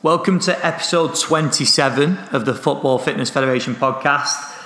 [0.00, 4.56] Welcome to episode 27 of the Football Fitness Federation podcast.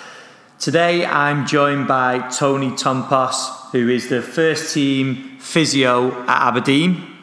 [0.58, 7.16] Today I'm joined by Tony Tompos, who is the first team physio at Aberdeen.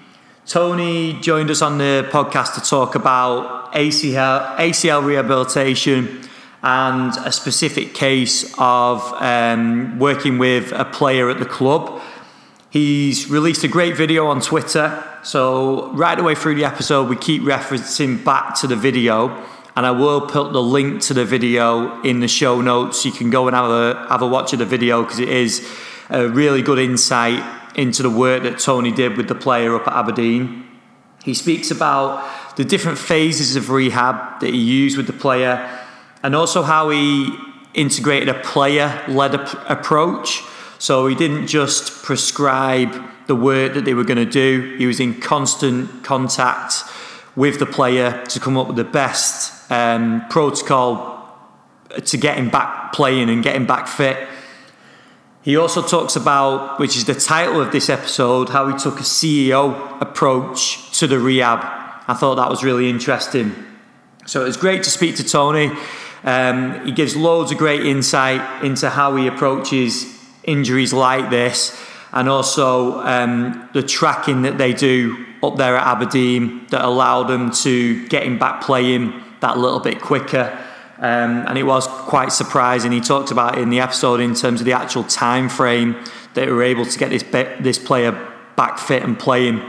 [0.47, 6.27] Tony joined us on the podcast to talk about ACL, ACL rehabilitation
[6.63, 12.01] and a specific case of um, working with a player at the club.
[12.69, 17.41] He's released a great video on Twitter so, right away through the episode, we keep
[17.41, 22.21] referencing back to the video, and I will put the link to the video in
[22.21, 23.05] the show notes.
[23.05, 25.67] You can go and have a, have a watch of the video because it is
[26.09, 27.43] a really good insight
[27.75, 30.65] into the work that Tony did with the player up at Aberdeen.
[31.23, 35.69] He speaks about the different phases of rehab that he used with the player
[36.23, 37.37] and also how he
[37.73, 39.35] integrated a player led
[39.67, 40.43] approach.
[40.79, 42.95] So, he didn't just prescribe
[43.27, 44.75] the work that they were going to do.
[44.77, 46.83] He was in constant contact
[47.35, 51.17] with the player to come up with the best um, protocol
[52.03, 54.27] to get him back playing and get him back fit.
[55.41, 59.03] He also talks about, which is the title of this episode, how he took a
[59.03, 61.59] CEO approach to the rehab.
[62.07, 63.55] I thought that was really interesting.
[64.25, 65.71] So it was great to speak to Tony.
[66.23, 71.79] Um, he gives loads of great insight into how he approaches injuries like this
[72.11, 77.51] and also um, the tracking that they do up there at Aberdeen that allowed them
[77.51, 80.57] to get him back playing that little bit quicker.
[80.97, 82.91] Um, and it was quite surprising.
[82.91, 85.93] He talked about in the episode in terms of the actual time frame
[86.33, 87.23] that they were able to get this
[87.61, 88.11] this player
[88.57, 89.61] back fit and playing.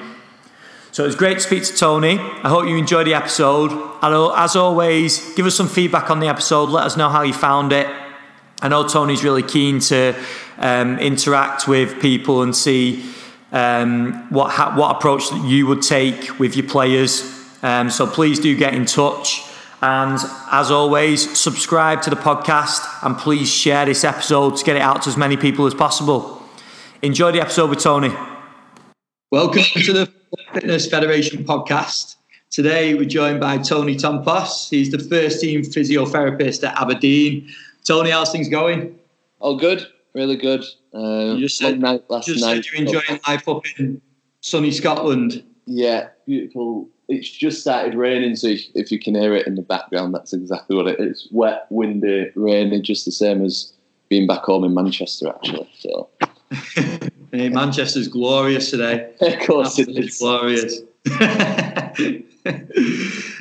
[0.91, 2.19] So it was great to speak to Tony.
[2.19, 3.71] I hope you enjoyed the episode.
[4.03, 6.69] And as always, give us some feedback on the episode.
[6.69, 7.87] Let us know how you found it.
[8.63, 10.15] I know Tony's really keen to
[10.59, 13.03] um, interact with people and see
[13.53, 17.25] um, what ha- what approach that you would take with your players.
[17.63, 19.43] Um, so please do get in touch.
[19.81, 20.19] And
[20.53, 25.03] as always, subscribe to the podcast and please share this episode to get it out
[25.03, 26.43] to as many people as possible.
[27.01, 28.15] Enjoy the episode with Tony.
[29.31, 30.13] Welcome to the
[30.53, 32.17] Fitness Federation podcast.
[32.51, 34.69] Today we're joined by Tony Tompos.
[34.69, 37.49] He's the first team physiotherapist at Aberdeen.
[37.85, 38.99] Tony, how's things going?
[39.39, 40.65] All good really good.
[40.95, 42.65] Uh, you just said, night last just night.
[42.65, 44.01] said you're enjoying life up in
[44.41, 45.43] sunny Scotland.
[45.67, 46.89] Yeah, beautiful.
[47.09, 50.77] It's just started raining, so if you can hear it in the background, that's exactly
[50.77, 51.29] what it is.
[51.33, 53.73] Wet, windy, rainy, just the same as
[54.09, 55.69] being back home in Manchester, actually.
[55.79, 56.09] So.
[57.33, 59.13] hey, Manchester's glorious today.
[59.21, 60.81] of course, Absolutely it's glorious.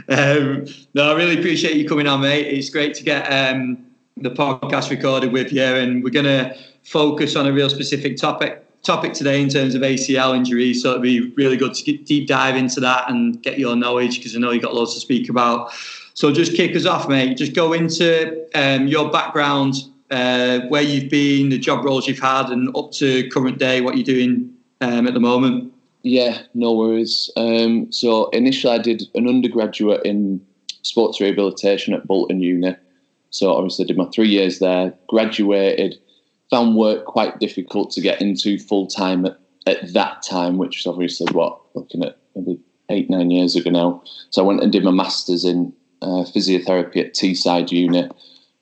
[0.09, 2.47] um, no, I really appreciate you coming on, mate.
[2.47, 3.88] It's great to get um,
[4.21, 8.65] the podcast recorded with you, and we're going to focus on a real specific topic
[8.81, 10.81] topic today in terms of ACL injuries.
[10.81, 14.17] So it'd be really good to get, deep dive into that and get your knowledge
[14.17, 15.73] because I know you've got lots to speak about.
[16.13, 17.37] So just kick us off, mate.
[17.37, 19.75] Just go into um, your background,
[20.11, 23.95] uh, where you've been, the job roles you've had, and up to current day, what
[23.95, 25.73] you're doing um, at the moment.
[26.01, 27.29] Yeah, no worries.
[27.35, 30.45] Um, so initially, I did an undergraduate in
[30.81, 32.75] sports rehabilitation at Bolton Uni.
[33.31, 35.95] So obviously, I did my three years there, graduated,
[36.49, 40.87] found work quite difficult to get into full time at, at that time, which is
[40.87, 44.03] obviously what looking at maybe eight nine years ago now.
[44.29, 48.09] So I went and did my masters in uh, physiotherapy at Teesside Uni.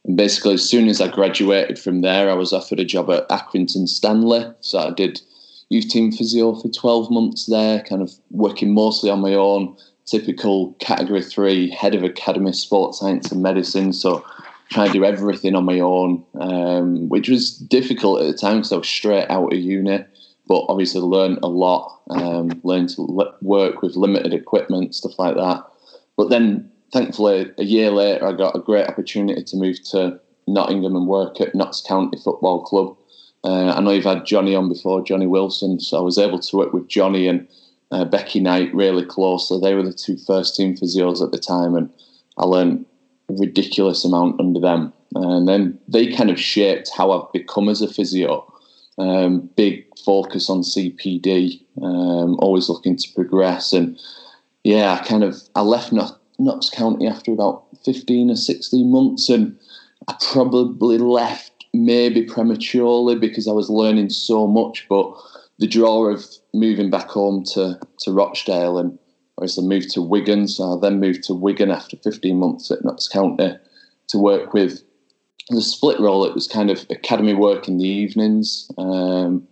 [0.05, 3.27] And basically, as soon as I graduated from there, I was offered a job at
[3.29, 4.45] Accrington Stanley.
[4.61, 5.21] So I did
[5.69, 9.75] youth team physio for 12 months there, kind of working mostly on my own,
[10.05, 13.91] typical category three, head of academy, sports science and medicine.
[13.91, 14.25] So
[14.69, 18.71] trying to do everything on my own, um, which was difficult at the time because
[18.71, 20.03] I was straight out of uni.
[20.47, 23.01] But obviously, learned a lot, um, learned to
[23.41, 25.65] work with limited equipment, stuff like that.
[26.15, 30.95] But then, thankfully, a year later, I got a great opportunity to move to Nottingham
[30.95, 32.95] and work at Notts County Football Club.
[33.43, 36.57] Uh, I know you've had Johnny on before, Johnny Wilson, so I was able to
[36.57, 37.47] work with Johnny and
[37.91, 39.59] uh, Becky Knight really closely.
[39.59, 41.89] They were the two first team physios at the time, and
[42.37, 42.85] I learned
[43.29, 44.93] ridiculous amount under them.
[45.15, 48.51] And then they kind of shaped how I've become as a physio.
[48.97, 53.71] Um, big focus on CPD, um, always looking to progress.
[53.71, 53.99] And
[54.63, 55.93] yeah, I kind of I left
[56.39, 59.57] Notts County after about 15 or 16 months, and
[60.07, 64.87] I probably left maybe prematurely because I was learning so much.
[64.89, 65.13] But
[65.59, 68.97] the draw of moving back home to to Rochdale and
[69.37, 70.47] obviously moved to Wigan.
[70.47, 73.55] So I then moved to Wigan after 15 months at Notts County
[74.07, 74.83] to work with
[75.49, 76.25] the split role.
[76.25, 78.69] It was kind of academy work in the evenings.
[78.77, 79.47] Um,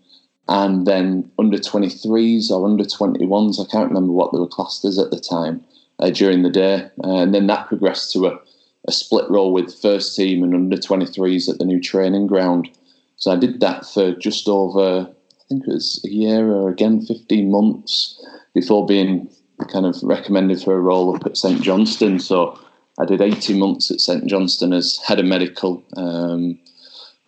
[0.48, 5.00] and then under 23s or under 21s, I can't remember what they were classed as
[5.00, 5.64] at the time.
[6.00, 8.40] uh, during the day, and then that progressed to a,
[8.88, 12.70] a split role with first team and under 23s at the new training ground.
[13.18, 17.02] So I did that for just over, I think it was a year or again
[17.06, 18.22] 15 months
[18.54, 19.30] before being
[19.72, 22.20] kind of recommended for a role up at St Johnstone.
[22.20, 22.60] So
[23.00, 26.60] I did 18 months at St Johnstone as head of medical um,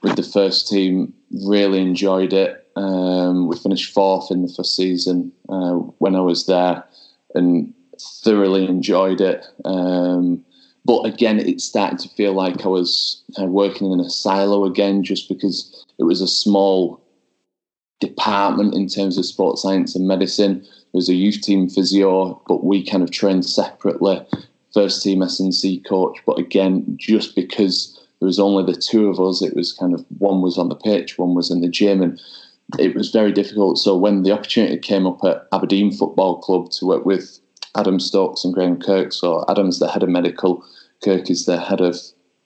[0.01, 1.13] with the first team.
[1.45, 2.65] Really enjoyed it.
[2.75, 6.83] Um, we finished fourth in the first season uh, when I was there,
[7.33, 7.73] and
[8.23, 9.45] thoroughly enjoyed it.
[9.65, 10.45] Um,
[10.85, 15.03] but again, it started to feel like I was uh, working in a silo again,
[15.03, 17.01] just because it was a small
[17.99, 20.65] department in terms of sports science and medicine.
[20.93, 24.25] Was a youth team physio, but we kind of trained separately
[24.73, 26.19] first team S&C coach.
[26.25, 30.05] But again, just because there was only the two of us, it was kind of
[30.17, 32.19] one was on the pitch, one was in the gym, and
[32.79, 33.77] it was very difficult.
[33.77, 37.39] So when the opportunity came up at Aberdeen Football Club to work with
[37.75, 40.63] Adam Stokes and Graham Kirk, so Adam's the head of medical,
[41.03, 41.95] Kirk is the head of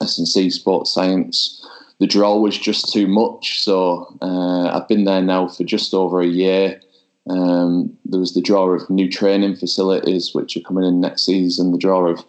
[0.00, 1.58] S&C sports science.
[1.98, 6.20] The draw was just too much, so uh, I've been there now for just over
[6.20, 6.80] a year.
[7.28, 11.72] Um, there was the draw of new training facilities, which are coming in next season.
[11.72, 12.24] The draw of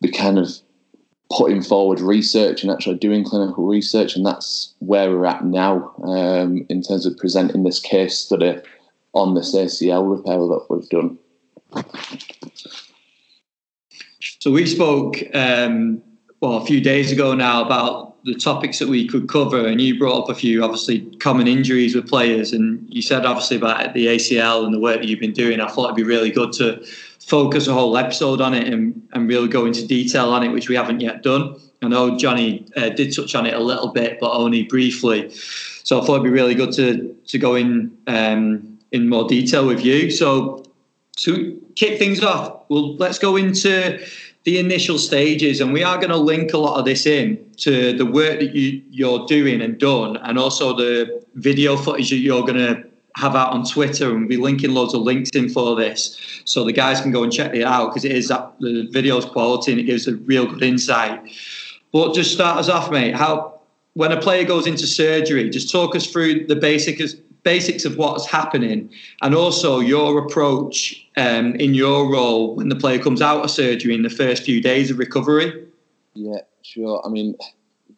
[0.00, 0.50] the kind of
[1.30, 6.64] putting forward research and actually doing clinical research, and that's where we're at now um,
[6.68, 8.58] in terms of presenting this case study
[9.12, 11.18] on this ACL repair that we've done.
[14.40, 16.02] So we spoke um,
[16.40, 19.96] well a few days ago now about the topics that we could cover, and you
[19.98, 24.06] brought up a few obviously common injuries with players, and you said obviously about the
[24.06, 25.60] ACL and the work that you've been doing.
[25.60, 26.84] I thought it'd be really good to
[27.20, 30.68] focus a whole episode on it and, and really go into detail on it, which
[30.68, 31.56] we haven't yet done.
[31.82, 35.30] I know Johnny uh, did touch on it a little bit, but only briefly.
[35.30, 39.66] So I thought it'd be really good to to go in um, in more detail
[39.66, 40.10] with you.
[40.10, 40.64] So
[41.18, 44.04] to kick things off, well, let's go into
[44.46, 47.92] the initial stages, and we are going to link a lot of this in to
[47.94, 52.42] the work that you, you're doing and done, and also the video footage that you're
[52.42, 52.84] going to
[53.16, 56.62] have out on Twitter, and we'll be linking loads of links in for this, so
[56.62, 59.72] the guys can go and check it out because it is that the video's quality
[59.72, 61.20] and it gives a real good insight.
[61.92, 63.16] But just start us off, mate.
[63.16, 63.60] How
[63.94, 67.16] when a player goes into surgery, just talk us through the basics
[67.46, 68.90] basics of what's happening,
[69.22, 73.94] and also your approach um, in your role when the player comes out of surgery
[73.94, 75.64] in the first few days of recovery?
[76.14, 77.00] Yeah, sure.
[77.06, 77.36] I mean,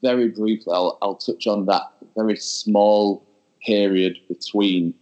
[0.02, 1.82] very briefly, I'll, I'll touch on that
[2.14, 3.24] very small
[3.64, 4.92] period between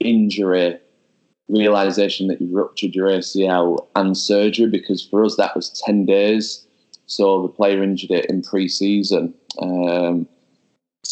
[0.00, 0.80] injury,
[1.48, 6.66] realization that you've ruptured your ACL, and surgery, because for us that was 10 days.
[7.06, 9.32] So the player injured it in pre season.
[9.60, 10.26] Um,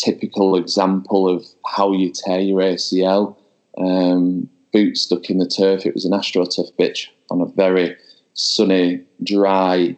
[0.05, 3.37] typical example of how you tear your ACL.
[3.79, 5.87] Um, boot stuck in the turf.
[5.87, 7.97] It was an AstroTurf pitch on a very
[8.35, 9.97] sunny, dry,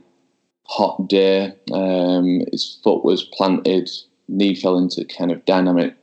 [0.65, 1.55] hot day.
[1.73, 3.91] Um, his foot was planted,
[4.29, 5.95] knee fell into kind of dynamic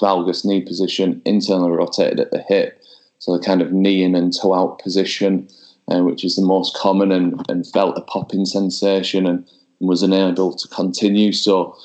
[0.00, 2.82] valgus knee position, internally rotated at the hip.
[3.18, 5.48] So the kind of knee in and toe out position,
[5.90, 9.48] uh, which is the most common, and, and felt a popping sensation and,
[9.78, 11.32] was unable to continue.
[11.32, 11.76] So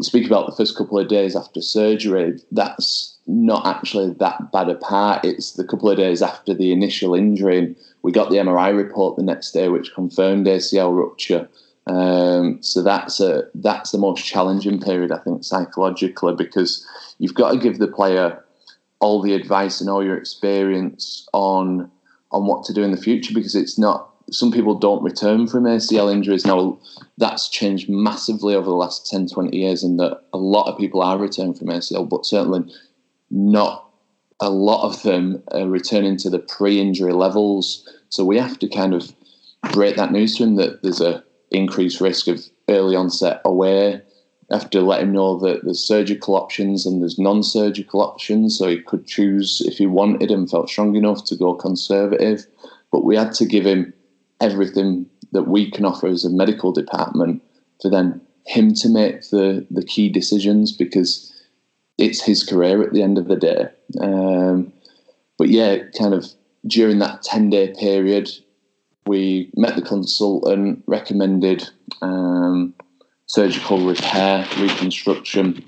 [0.00, 4.74] speak about the first couple of days after surgery, that's not actually that bad a
[4.74, 5.24] part.
[5.24, 7.74] It's the couple of days after the initial injury.
[8.02, 11.48] We got the MRI report the next day, which confirmed ACL rupture.
[11.86, 16.86] Um, so that's a that's the most challenging period, I think, psychologically, because
[17.18, 18.42] you've got to give the player
[19.00, 21.90] all the advice and all your experience on
[22.30, 25.64] on what to do in the future, because it's not some people don't return from
[25.64, 26.46] ACL injuries.
[26.46, 26.78] Now,
[27.18, 31.02] that's changed massively over the last 10, 20 years, and that a lot of people
[31.02, 32.72] are returning from ACL, but certainly
[33.30, 33.88] not
[34.40, 37.88] a lot of them are returning to the pre injury levels.
[38.08, 39.12] So we have to kind of
[39.72, 44.02] break that news to him that there's a increased risk of early onset OA.
[44.50, 48.58] Have to let him know that there's surgical options and there's non surgical options.
[48.58, 52.46] So he could choose if he wanted and felt strong enough to go conservative.
[52.90, 53.94] But we had to give him
[54.42, 57.42] everything that we can offer as a medical department
[57.80, 61.32] for then him to make the, the key decisions because
[61.96, 63.68] it's his career at the end of the day.
[64.00, 64.72] Um,
[65.38, 66.26] but yeah, kind of
[66.66, 68.30] during that 10 day period,
[69.06, 71.68] we met the consultant, recommended
[72.02, 72.74] um,
[73.26, 75.64] surgical repair, reconstruction.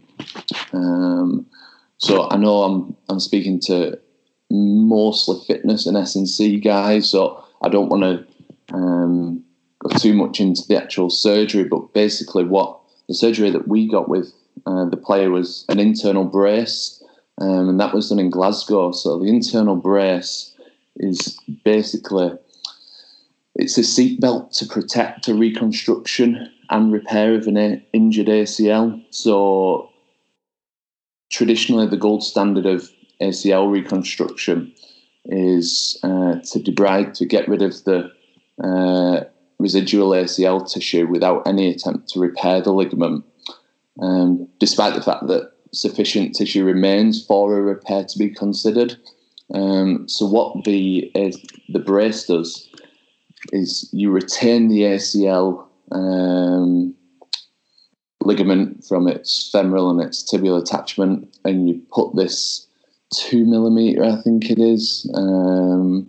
[0.72, 1.46] Um,
[1.98, 3.98] so I know I'm I'm speaking to
[4.50, 8.33] mostly fitness and S&C guys, so I don't want to
[8.74, 9.44] um,
[9.78, 12.78] go too much into the actual surgery, but basically, what
[13.08, 14.32] the surgery that we got with
[14.66, 17.02] uh, the player was an internal brace,
[17.40, 18.92] um, and that was done in Glasgow.
[18.92, 20.54] So the internal brace
[20.96, 22.32] is basically
[23.54, 29.04] it's a seatbelt to protect a reconstruction and repair of an injured ACL.
[29.10, 29.90] So
[31.30, 32.90] traditionally, the gold standard of
[33.20, 34.72] ACL reconstruction
[35.26, 38.10] is uh, to debride to get rid of the
[38.62, 39.20] uh,
[39.58, 43.24] residual ACL tissue without any attempt to repair the ligament,
[44.00, 48.96] um, despite the fact that sufficient tissue remains for a repair to be considered.
[49.52, 51.12] Um, so what the
[51.68, 52.68] the brace does
[53.52, 56.94] is you retain the ACL um,
[58.22, 62.66] ligament from its femoral and its tibial attachment, and you put this
[63.14, 66.08] two millimeter, I think it is, um,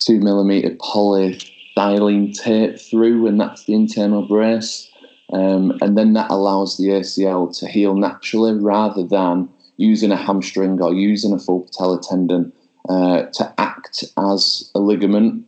[0.00, 4.90] two millimeter polyethylene tape through, and that's the internal brace.
[5.32, 10.80] Um, and then that allows the ACL to heal naturally rather than using a hamstring
[10.82, 12.52] or using a full patella tendon
[12.88, 15.46] uh, to act as a ligament.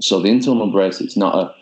[0.00, 1.54] So the internal brace, it's not a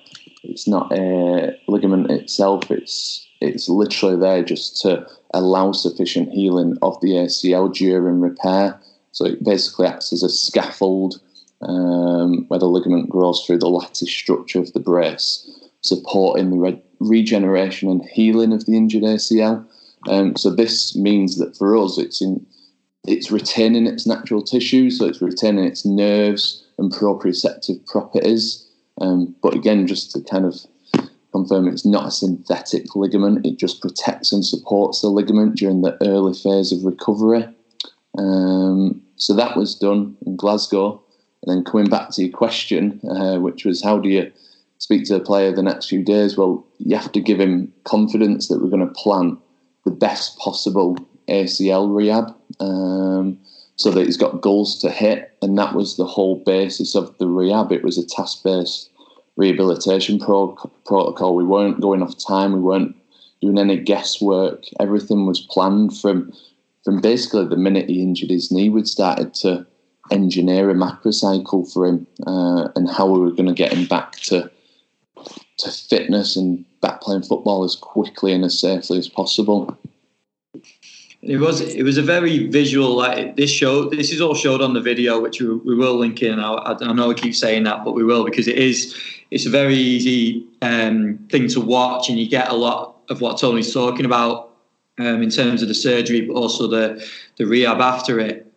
[0.42, 2.70] it's not a ligament itself.
[2.70, 8.80] It's it's literally there just to allow sufficient healing of the ACL during repair.
[9.12, 11.20] So it basically acts as a scaffold
[11.64, 16.82] um, where the ligament grows through the lattice structure of the brace, supporting the re-
[17.00, 19.66] regeneration and healing of the injured ACL.
[20.08, 22.46] Um, so this means that for us, it's in
[23.06, 28.66] it's retaining its natural tissue, so it's retaining its nerves and proprioceptive properties.
[29.00, 30.54] Um, but again, just to kind of
[31.32, 33.44] confirm, it's not a synthetic ligament.
[33.44, 37.46] It just protects and supports the ligament during the early phase of recovery.
[38.16, 41.03] Um, so that was done in Glasgow.
[41.46, 44.32] And then coming back to your question, uh, which was how do you
[44.78, 46.36] speak to a player the next few days?
[46.36, 49.38] Well, you have to give him confidence that we're going to plan
[49.84, 50.96] the best possible
[51.28, 53.38] ACL rehab um,
[53.76, 55.36] so that he's got goals to hit.
[55.42, 57.72] And that was the whole basis of the rehab.
[57.72, 58.90] It was a task based
[59.36, 61.34] rehabilitation pro- protocol.
[61.34, 62.96] We weren't going off time, we weren't
[63.42, 64.64] doing any guesswork.
[64.80, 66.32] Everything was planned from
[66.84, 69.66] from basically the minute he injured his knee, we'd started to
[70.10, 74.12] engineer a macrocycle for him uh, and how we were going to get him back
[74.12, 74.50] to
[75.56, 79.76] to fitness and back playing football as quickly and as safely as possible.
[81.22, 83.88] It was it was a very visual like this show.
[83.88, 86.38] This is all showed on the video, which we, we will link in.
[86.38, 88.94] I, I know I keep saying that, but we will because it is
[89.30, 93.38] it's a very easy um, thing to watch, and you get a lot of what
[93.38, 94.50] Tony's talking about
[94.98, 97.02] um, in terms of the surgery, but also the
[97.38, 98.52] the rehab after it.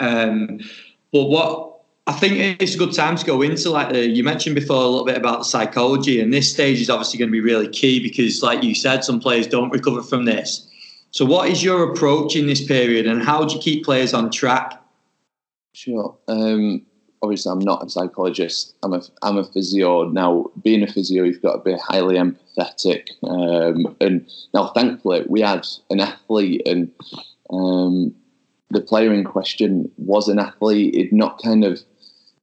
[0.00, 0.60] Um,
[1.12, 1.72] but what
[2.06, 5.04] I think it's a good time to go into like you mentioned before a little
[5.04, 8.62] bit about psychology, and this stage is obviously going to be really key because, like
[8.62, 10.68] you said, some players don't recover from this.
[11.12, 14.30] So, what is your approach in this period, and how do you keep players on
[14.30, 14.82] track?
[15.74, 16.16] Sure.
[16.26, 16.82] Um,
[17.22, 18.74] obviously, I'm not a psychologist.
[18.82, 20.08] I'm a I'm a physio.
[20.08, 23.10] Now, being a physio, you've got to be highly empathetic.
[23.22, 26.90] Um, and now, thankfully, we had an athlete, and
[27.50, 28.12] um,
[28.72, 30.94] the player in question was an athlete.
[30.94, 31.80] It not kind of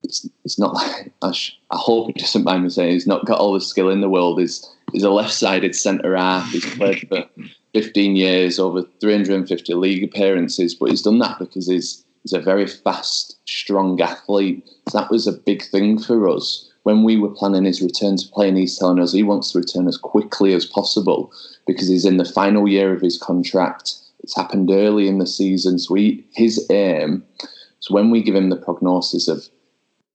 [0.04, 3.26] it's it's not like I, sh- I hope he doesn't mind me saying he's not
[3.26, 4.40] got all the skill in the world.
[4.40, 6.50] He's he's a left-sided centre half.
[6.52, 7.26] He's played for
[7.74, 12.68] 15 years, over 350 league appearances, but he's done that because he's he's a very
[12.68, 14.68] fast, strong athlete.
[14.90, 18.28] So that was a big thing for us when we were planning his return to
[18.30, 18.50] play.
[18.50, 21.32] And he's telling us he wants to return as quickly as possible
[21.68, 23.96] because he's in the final year of his contract.
[24.30, 27.24] It's happened early in the season, so his aim.
[27.80, 29.50] So when we give him the prognosis of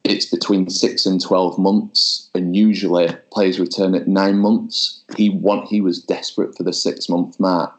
[0.04, 5.02] it's between six and twelve months, and usually players return at nine months.
[5.16, 7.74] He want he was desperate for the six month mark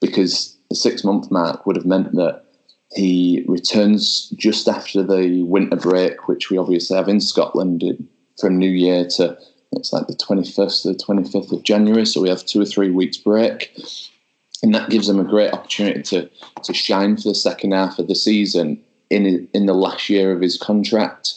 [0.00, 2.44] because the six month mark would have meant that
[2.94, 7.82] he returns just after the winter break, which we obviously have in Scotland
[8.38, 9.36] from New Year to
[9.72, 12.06] it's like the 21st to the 25th of January.
[12.06, 13.76] So we have two or three weeks break.
[14.62, 16.30] And that gives him a great opportunity to,
[16.62, 20.40] to shine for the second half of the season in, in the last year of
[20.40, 21.34] his contract.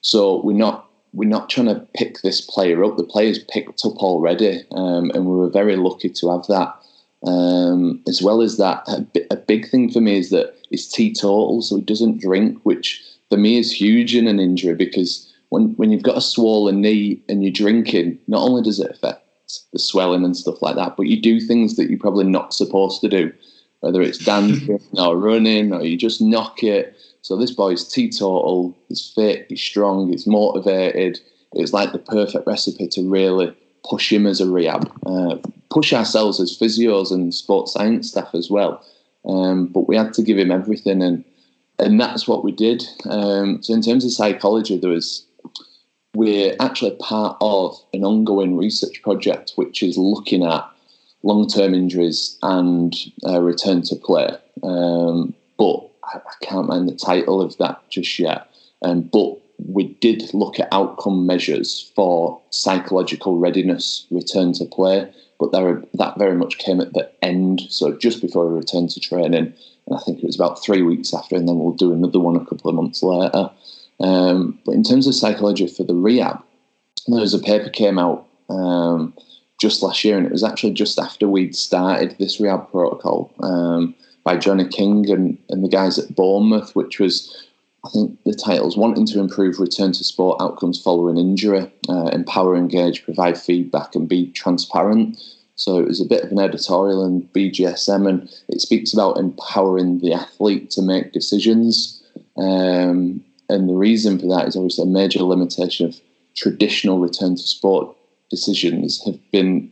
[0.00, 2.96] So we're not we're not trying to pick this player up.
[2.96, 6.74] The player's picked up already, um, and we were very lucky to have that.
[7.24, 11.62] Um, as well as that, a, a, big thing for me is that he's teetotal,
[11.62, 13.00] so he doesn't drink, which
[13.30, 17.20] for me is huge in an injury because when when you've got a swollen knee
[17.28, 19.21] and you're drinking, not only does it affect
[19.72, 23.00] the swelling and stuff like that, but you do things that you're probably not supposed
[23.00, 23.32] to do,
[23.80, 29.08] whether it's dancing or running or you just knock it so this boy's teetotal, he's
[29.14, 31.20] fit, he's strong, he's motivated.
[31.52, 33.56] It's like the perfect recipe to really
[33.88, 35.36] push him as a rehab, uh,
[35.70, 38.84] push ourselves as physios and sports science staff as well.
[39.24, 41.24] Um, but we had to give him everything, and
[41.78, 42.84] and that's what we did.
[43.08, 45.24] Um, so in terms of psychology, there was
[46.14, 50.68] we're actually part of an ongoing research project which is looking at
[51.22, 52.94] long-term injuries and
[53.26, 54.28] uh, return to play.
[54.62, 58.48] Um, but I, I, can't mind the title of that just yet.
[58.82, 65.12] Um, but we did look at outcome measures for psychological readiness, return to play.
[65.38, 69.00] But there, that very much came at the end, so just before we returned to
[69.00, 69.54] training.
[69.86, 72.36] And I think it was about three weeks after, and then we'll do another one
[72.36, 73.50] a couple of months later.
[74.02, 76.42] Um, but in terms of psychology for the rehab,
[77.06, 79.14] there was a paper came out um,
[79.60, 83.94] just last year, and it was actually just after we'd started this rehab protocol um,
[84.24, 87.46] by Johnny King and, and the guys at Bournemouth, which was,
[87.84, 92.56] I think, the titles wanting to improve return to sport outcomes following injury, uh, empower,
[92.56, 95.20] engage, provide feedback, and be transparent.
[95.54, 100.00] So it was a bit of an editorial in BJSM, and it speaks about empowering
[100.00, 102.02] the athlete to make decisions.
[102.36, 106.00] Um, and the reason for that is obviously a major limitation of
[106.34, 107.94] traditional return to sport
[108.30, 109.70] decisions have been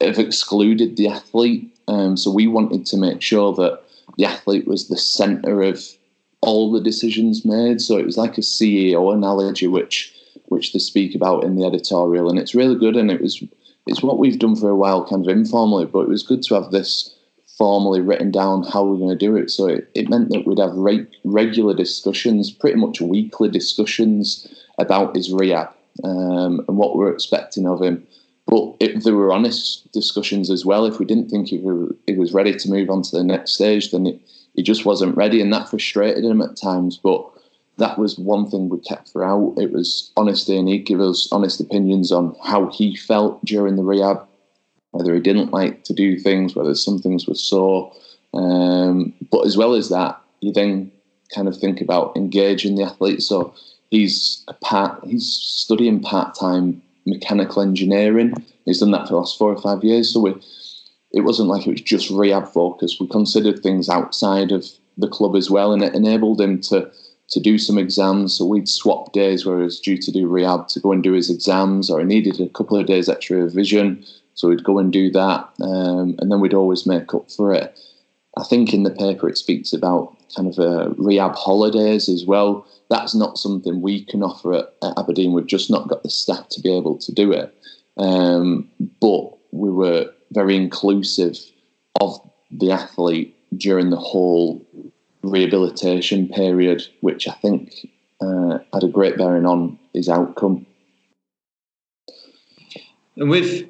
[0.00, 1.74] have excluded the athlete.
[1.88, 3.80] Um, so we wanted to make sure that
[4.18, 5.82] the athlete was the centre of
[6.42, 7.80] all the decisions made.
[7.80, 10.12] So it was like a CEO analogy, which
[10.48, 12.96] which they speak about in the editorial, and it's really good.
[12.96, 13.42] And it was
[13.86, 16.54] it's what we've done for a while, kind of informally, but it was good to
[16.54, 17.15] have this
[17.56, 19.50] formally written down how we're going to do it.
[19.50, 24.46] So it, it meant that we'd have re- regular discussions, pretty much weekly discussions
[24.78, 25.70] about his rehab
[26.04, 28.06] um, and what we're expecting of him.
[28.46, 31.56] But if there were honest discussions as well, if we didn't think he,
[32.06, 34.20] he was ready to move on to the next stage, then it,
[34.54, 36.96] he just wasn't ready, and that frustrated him at times.
[36.96, 37.28] But
[37.78, 39.54] that was one thing we kept throughout.
[39.58, 43.82] It was honesty, and he'd give us honest opinions on how he felt during the
[43.82, 44.26] rehab,
[44.92, 47.92] whether he didn't like to do things, whether some things were sore.
[48.34, 50.90] Um, but as well as that, you then
[51.34, 53.22] kind of think about engaging the athlete.
[53.22, 53.54] So
[53.90, 58.34] he's a part, he's studying part time mechanical engineering.
[58.64, 60.12] He's done that for the last four or five years.
[60.12, 60.34] So we,
[61.12, 62.98] it wasn't like it was just rehab focus.
[63.00, 64.66] We considered things outside of
[64.98, 66.90] the club as well, and it enabled him to
[67.28, 68.34] to do some exams.
[68.34, 71.12] So we'd swap days where he was due to do rehab to go and do
[71.12, 74.04] his exams, or he needed a couple of days extra revision.
[74.36, 77.78] So we'd go and do that, um, and then we'd always make up for it.
[78.36, 82.66] I think in the paper it speaks about kind of uh, rehab holidays as well.
[82.90, 85.32] That's not something we can offer at, at, Aberdeen.
[85.32, 87.54] We've just not got the staff to be able to do it.
[87.96, 88.68] Um,
[89.00, 91.38] but we were very inclusive
[92.00, 92.20] of
[92.50, 94.64] the athlete during the whole
[95.22, 97.72] rehabilitation period, which I think
[98.20, 100.66] uh, had a great bearing on his outcome.
[103.16, 103.66] And with,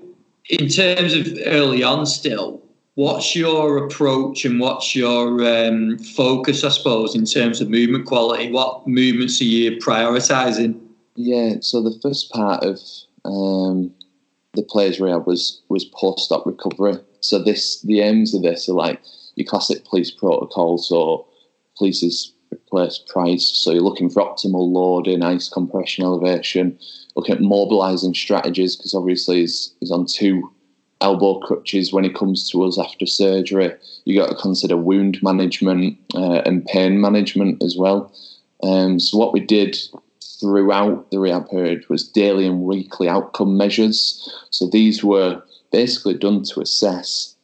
[0.48, 2.62] in terms of early on, still,
[2.94, 8.50] what's your approach and what's your um, focus, I suppose, in terms of movement quality?
[8.50, 10.80] What movements are you prioritising?
[11.14, 12.80] Yeah, so the first part of
[13.24, 13.92] um,
[14.54, 16.98] the players' rehab was was post op recovery.
[17.20, 19.00] So this the aims of this are like
[19.34, 20.78] your classic police protocol.
[20.78, 21.26] So
[21.76, 23.46] police's replace price.
[23.46, 26.78] So you're looking for optimal loading, ice compression elevation,
[27.14, 30.50] looking at mobilising strategies because obviously he's, he's on two
[31.00, 33.72] elbow crutches when he comes to us after surgery.
[34.04, 38.12] You got to consider wound management uh, and pain management as well.
[38.62, 39.76] Um, so what we did
[40.40, 44.32] throughout the rehab period was daily and weekly outcome measures.
[44.50, 45.42] So these were
[45.72, 47.34] basically done to assess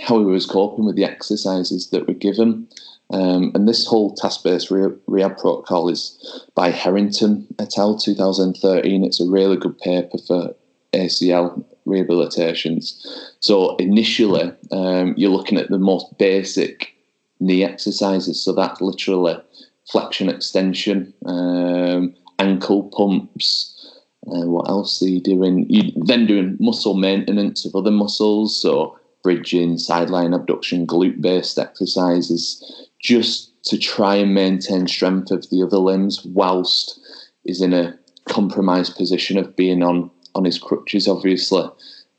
[0.00, 2.68] how he was coping with the exercises that were given.
[3.10, 7.96] Um, and this whole task-based rehab protocol is by Herrington et al.
[7.96, 9.04] 2013.
[9.04, 10.54] It's a really good paper for
[10.92, 13.00] ACL rehabilitations.
[13.40, 16.94] So initially, um, you're looking at the most basic
[17.38, 18.42] knee exercises.
[18.42, 19.36] So that's literally
[19.90, 23.72] flexion extension, um, ankle pumps.
[24.26, 25.66] Uh, what else are you doing?
[25.68, 32.85] You then doing muscle maintenance of other muscles, so bridging, sideline abduction, glute based exercises,
[33.06, 36.98] just to try and maintain strength of the other limbs whilst
[37.44, 37.96] is in a
[38.28, 41.64] compromised position of being on on his crutches, obviously.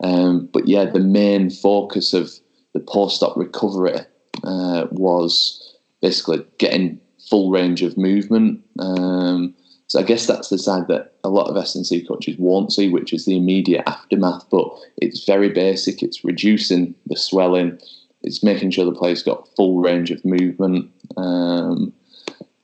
[0.01, 2.31] Um, but yeah, the main focus of
[2.73, 3.99] the post-op recovery
[4.43, 8.63] uh, was basically getting full range of movement.
[8.79, 9.53] Um,
[9.87, 13.13] so I guess that's the side that a lot of S&C coaches won't see, which
[13.13, 14.45] is the immediate aftermath.
[14.49, 16.01] But it's very basic.
[16.01, 17.77] It's reducing the swelling.
[18.21, 21.93] It's making sure the player's got full range of movement, um,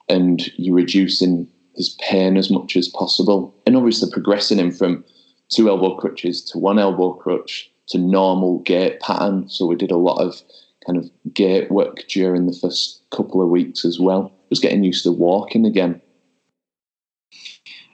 [0.10, 5.04] and you're reducing his pain as much as possible, and obviously progressing him from
[5.50, 9.48] two elbow crutches to one elbow crutch to normal gait pattern.
[9.50, 10.42] So we did a lot of
[10.86, 14.32] kind of gait work during the first couple of weeks as well.
[14.50, 16.02] Just getting used to walking again.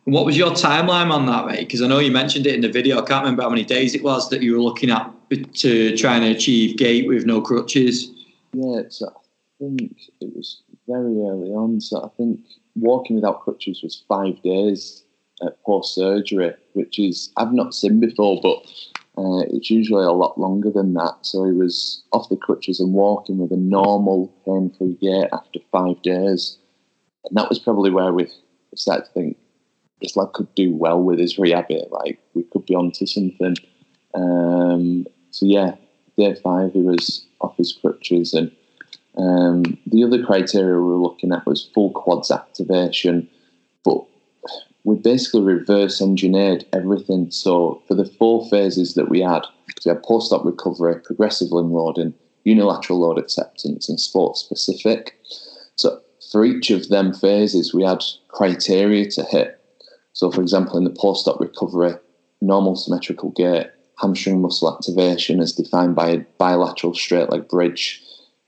[0.06, 1.60] what was your timeline on that, mate?
[1.60, 2.98] Because I know you mentioned it in the video.
[2.98, 6.22] I can't remember how many days it was that you were looking at to trying
[6.22, 8.10] to achieve gait with no crutches.
[8.54, 9.20] Yeah, so I
[9.60, 11.82] think it was very early on.
[11.82, 12.40] So I think
[12.76, 15.04] walking without crutches was five days
[15.66, 18.58] post surgery, which is I've not seen before, but
[19.18, 21.18] uh, it's usually a lot longer than that.
[21.22, 26.02] So he was off the crutches and walking with a normal pain-free gait after five
[26.02, 26.58] days,
[27.26, 28.32] and that was probably where we
[28.76, 29.38] started to think
[30.02, 31.66] this lad could do well with his rehab.
[31.90, 33.56] Like we could be onto something.
[34.14, 35.76] Um, so yeah,
[36.18, 38.52] day five he was off his crutches, and
[39.18, 43.28] um, the other criteria we were looking at was full quads activation,
[43.84, 44.04] but
[44.84, 47.30] we basically reverse engineered everything.
[47.32, 49.46] So for the four phases that we had,
[49.86, 52.14] we had post-op recovery, progressive limb loading,
[52.44, 55.20] unilateral load acceptance, and sport specific.
[55.76, 56.00] So
[56.32, 59.60] for each of them phases, we had criteria to hit.
[60.14, 61.96] So for example, in the post-op recovery,
[62.42, 63.68] normal symmetrical gait,
[64.00, 68.02] hamstring muscle activation as defined by a bilateral straight leg bridge,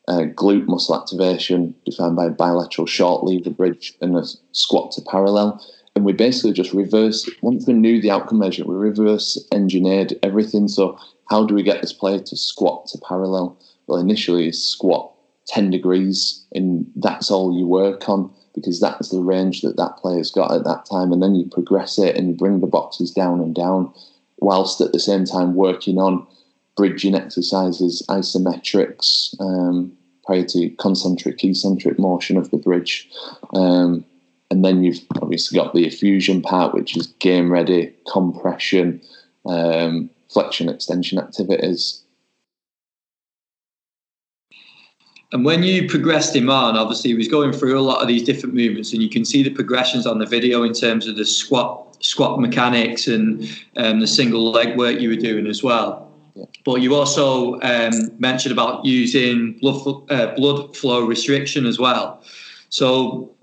[0.07, 5.01] uh, glute muscle activation defined by a bilateral short lever bridge, and a squat to
[5.01, 5.63] parallel.
[5.95, 10.67] And we basically just reverse once we knew the outcome measure we reverse engineered everything.
[10.67, 10.97] So
[11.29, 13.59] how do we get this player to squat to parallel?
[13.87, 15.13] Well initially squat
[15.47, 20.31] 10 degrees and that's all you work on because that's the range that that player's
[20.31, 21.11] got at that time.
[21.11, 23.93] And then you progress it and you bring the boxes down and down
[24.41, 26.25] whilst at the same time working on
[26.75, 29.91] bridging exercises isometrics um,
[30.25, 33.10] prior to concentric eccentric motion of the bridge
[33.54, 34.04] um,
[34.51, 39.01] and then you've obviously got the effusion part, which is game ready, compression,
[39.45, 42.04] um, flexion extension activities.
[45.32, 48.23] And when you progressed him on, obviously he was going through a lot of these
[48.23, 51.25] different movements, and you can see the progressions on the video in terms of the
[51.25, 53.43] squat squat mechanics and
[53.77, 56.11] um, the single leg work you were doing as well.
[56.35, 56.45] Yeah.
[56.63, 62.23] But you also um, mentioned about using blood, uh, blood flow restriction as well.
[62.69, 63.35] So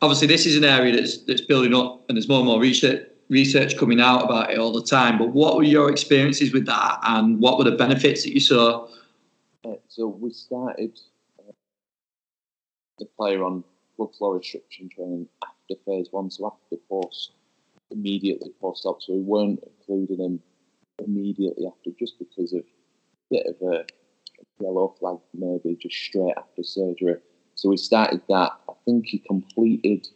[0.00, 3.06] obviously this is an area that's that's building up, and there's more and more research
[3.28, 5.16] research coming out about it all the time.
[5.18, 8.88] But what were your experiences with that, and what were the benefits that you saw?
[9.64, 10.98] Uh, so we started
[11.38, 11.52] uh,
[12.98, 13.64] the player on
[13.96, 17.30] blood flow restriction training after phase one, so after post,
[17.92, 19.02] immediately post op.
[19.02, 20.40] So we weren't including him
[20.98, 22.64] immediately after, just because of a
[23.30, 23.84] bit of a
[24.60, 27.16] yellow flag, maybe just straight after surgery.
[27.54, 28.52] So we started that.
[28.68, 30.06] I think he completed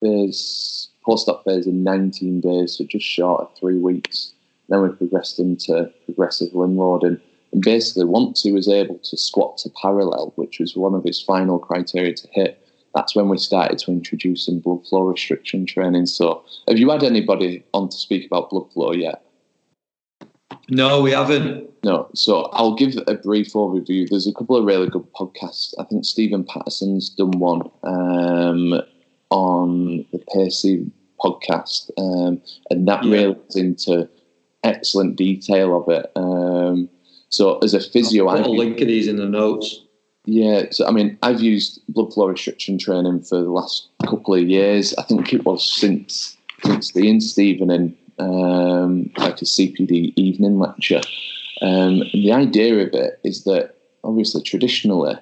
[0.00, 4.34] his post-op phase in 19 days, so just short of three weeks.
[4.68, 7.20] Then we progressed into progressive limb loading.
[7.52, 11.20] And basically, once he was able to squat to parallel, which was one of his
[11.20, 12.61] final criteria to hit,
[12.94, 16.06] that's when we started to introduce some blood flow restriction training.
[16.06, 19.22] So, have you had anybody on to speak about blood flow yet?
[20.68, 21.70] No, we haven't.
[21.84, 24.08] No, so I'll give a brief overview.
[24.08, 25.74] There's a couple of really good podcasts.
[25.78, 28.80] I think Stephen Patterson's done one um,
[29.30, 33.12] on the Pacey podcast, um, and that yeah.
[33.12, 34.08] really is into
[34.62, 36.10] excellent detail of it.
[36.14, 36.88] Um,
[37.30, 39.81] so, as a physio, I'll put a link of these in the notes.
[40.24, 44.48] Yeah, so I mean, I've used blood flow restriction training for the last couple of
[44.48, 44.94] years.
[44.94, 50.60] I think it was since since the in Stephen and um, like a CPD evening
[50.60, 51.00] lecture.
[51.60, 55.16] Um, and the idea of it is that obviously traditionally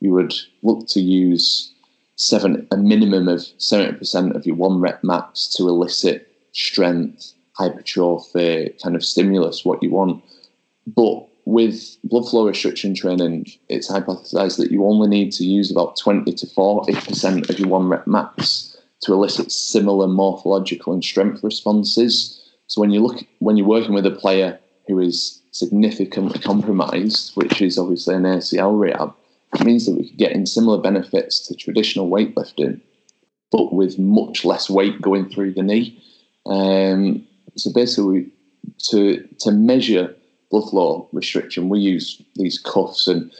[0.00, 1.72] you would look to use
[2.16, 8.74] seven a minimum of seventy percent of your one rep max to elicit strength, hypertrophy,
[8.82, 10.22] kind of stimulus, what you want.
[10.86, 15.98] But with blood flow restriction training, it's hypothesized that you only need to use about
[15.98, 22.42] 20 to 40% of your one rep max to elicit similar morphological and strength responses.
[22.68, 27.60] So when you look when you're working with a player who is significantly compromised, which
[27.60, 29.14] is obviously an ACL rehab,
[29.54, 32.80] it means that we could get in similar benefits to traditional weightlifting,
[33.50, 36.02] but with much less weight going through the knee.
[36.46, 38.30] Um, so basically,
[38.90, 40.16] to to measure
[40.52, 43.32] blood flow restriction, we use these cuffs and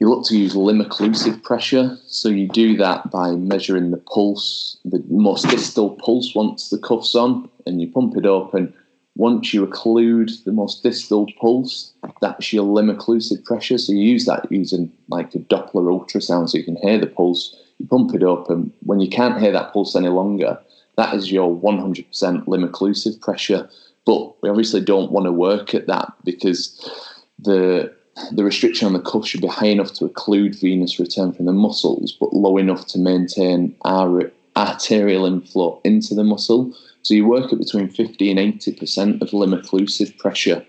[0.00, 1.96] you look to use limb occlusive pressure.
[2.06, 7.14] So you do that by measuring the pulse, the most distal pulse once the cuff's
[7.14, 8.54] on, and you pump it up.
[8.54, 8.72] And
[9.16, 11.92] once you occlude the most distal pulse,
[12.22, 13.76] that's your limb occlusive pressure.
[13.76, 17.54] So you use that using like a Doppler ultrasound so you can hear the pulse.
[17.78, 20.58] You pump it up, and when you can't hear that pulse any longer,
[20.96, 23.68] that is your 100% limb occlusive pressure.
[24.06, 26.90] But we obviously don't want to work at that because
[27.38, 27.94] the
[28.32, 31.52] the restriction on the cuff should be high enough to occlude venous return from the
[31.52, 36.74] muscles, but low enough to maintain our arterial inflow into the muscle.
[37.02, 40.64] So you work at between 50 and 80% of limb occlusive pressure.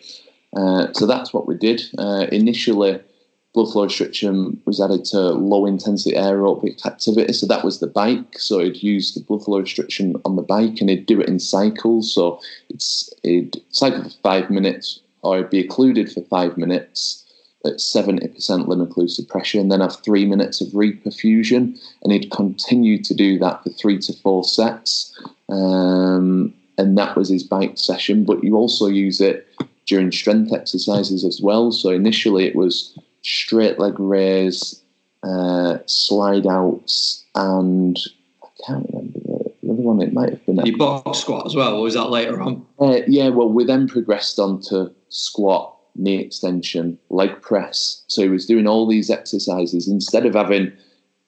[0.56, 1.82] Uh, so that's what we did.
[1.98, 3.02] Uh, initially,
[3.54, 7.34] blood flow restriction was added to low intensity aerobic activity.
[7.34, 8.40] So that was the bike.
[8.40, 11.40] So he'd use the blood flow restriction on the bike and he'd do it in
[11.40, 12.14] cycles.
[12.14, 17.18] So it's he'd cycle for five minutes or he'd be occluded for five minutes
[17.66, 21.78] at 70% limb occlusive pressure and then have three minutes of reperfusion.
[22.04, 25.20] And he'd continue to do that for three to four sets.
[25.50, 28.24] Um, and that was his bike session.
[28.24, 29.46] But you also use it
[29.86, 31.72] during strength exercises as well.
[31.74, 34.82] So initially it was straight leg raise,
[35.24, 38.00] uh, slide outs, and
[38.44, 40.02] I can't remember the, the other one.
[40.02, 41.78] It might have been the box squat as well.
[41.78, 42.66] Or was that later on?
[42.80, 48.04] Uh, yeah, well, we then progressed on to squat, knee extension, leg press.
[48.08, 50.72] So he was doing all these exercises instead of having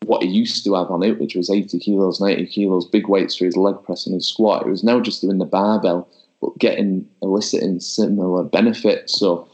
[0.05, 3.35] what he used to have on it, which was 80 kilos, 90 kilos, big weights
[3.35, 4.65] for his leg press and his squat.
[4.65, 6.09] It was now just doing the barbell,
[6.41, 9.17] but getting eliciting similar benefits.
[9.17, 9.47] So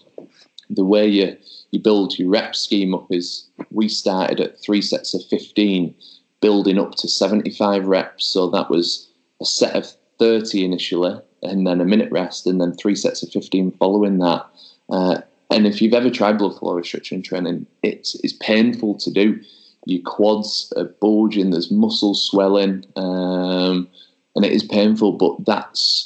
[0.69, 1.37] the way you
[1.71, 5.93] you build your rep scheme up is we started at three sets of 15,
[6.41, 8.25] building up to 75 reps.
[8.25, 9.07] So that was
[9.41, 13.29] a set of 30 initially, and then a minute rest, and then three sets of
[13.29, 14.45] 15 following that.
[14.89, 19.39] Uh, and if you've ever tried blood flow restriction training, it's, it's painful to do.
[19.85, 23.87] Your quads are bulging, there's muscle swelling, um,
[24.35, 26.05] and it is painful, but that's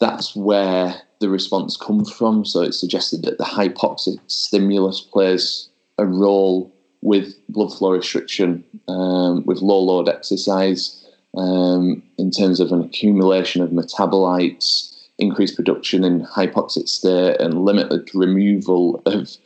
[0.00, 2.44] that's where the response comes from.
[2.44, 9.44] So it's suggested that the hypoxic stimulus plays a role with blood flow restriction, um,
[9.46, 11.04] with low load exercise,
[11.36, 18.08] um, in terms of an accumulation of metabolites, increased production in hypoxic state, and limited
[18.14, 19.36] removal of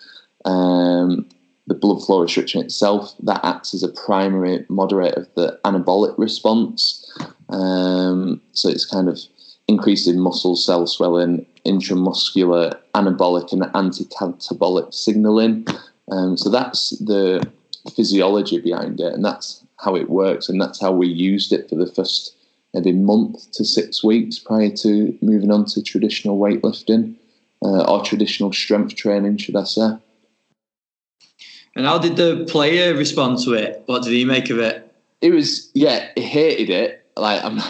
[0.45, 1.29] um,
[1.67, 3.15] the blood flow restriction itself.
[3.23, 7.07] That acts as a primary moderator of the anabolic response.
[7.49, 9.21] Um, so it's kind of
[9.69, 15.67] increase in muscle cell swelling, intramuscular anabolic and anti-catabolic signaling.
[16.11, 17.47] Um, so that's the
[17.95, 21.77] physiology behind it, and that's how it works, and that's how we used it for
[21.77, 22.35] the first
[22.75, 27.15] maybe month to six weeks prior to moving on to traditional weightlifting
[27.63, 29.97] uh, or traditional strength training, should I say.
[31.75, 33.83] And how did the player respond to it?
[33.87, 34.95] What did he make of it?
[35.21, 37.07] It was yeah, he hated it.
[37.17, 37.61] Like I'm,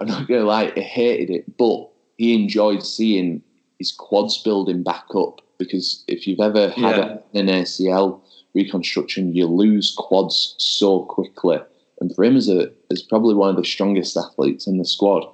[0.00, 3.42] I'm not gonna lie, he hated it, but he enjoyed seeing
[3.78, 6.96] his quads building back up because if you've ever had
[7.32, 7.40] yeah.
[7.40, 8.20] an ACL
[8.54, 11.58] reconstruction, you lose quads so quickly.
[12.00, 15.24] And for him, as a as probably one of the strongest athletes in the squad,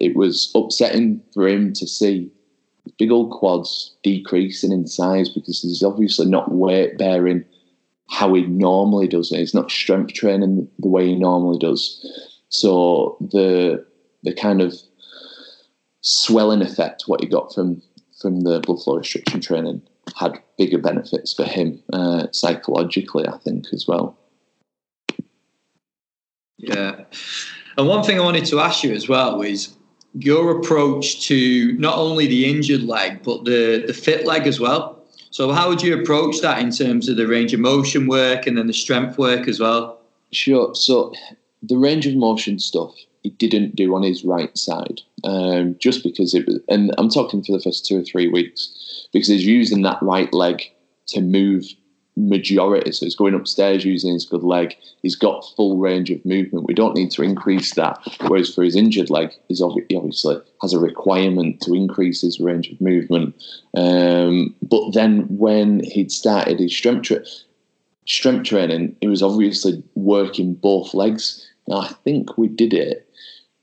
[0.00, 2.30] it was upsetting for him to see
[2.98, 7.44] big old quads decreasing in size because he's obviously not weight bearing
[8.08, 9.38] how he normally does it.
[9.38, 12.32] He's not strength training the way he normally does.
[12.48, 13.84] So the
[14.22, 14.74] the kind of
[16.06, 17.82] swelling effect what he got from
[18.20, 19.82] from the blood flow restriction training
[20.16, 24.16] had bigger benefits for him uh, psychologically, I think, as well.
[26.58, 27.04] Yeah,
[27.76, 29.74] and one thing I wanted to ask you as well is
[30.14, 35.02] your approach to not only the injured leg but the the fit leg as well.
[35.30, 38.56] So, how would you approach that in terms of the range of motion work and
[38.56, 40.00] then the strength work as well?
[40.30, 40.72] Sure.
[40.74, 41.12] So,
[41.62, 42.94] the range of motion stuff
[43.26, 46.60] he didn't do on his right side, um, just because it was.
[46.68, 50.32] And I'm talking for the first two or three weeks because he's using that right
[50.32, 50.62] leg
[51.08, 51.64] to move
[52.16, 52.92] majority.
[52.92, 54.76] So he's going upstairs using his good leg.
[55.02, 56.66] He's got full range of movement.
[56.66, 57.98] We don't need to increase that.
[58.28, 62.80] Whereas for his injured leg, he's obviously has a requirement to increase his range of
[62.80, 63.34] movement.
[63.76, 67.24] Um, but then when he'd started his strength tra-
[68.06, 71.44] strength training, he was obviously working both legs.
[71.70, 73.05] I think we did it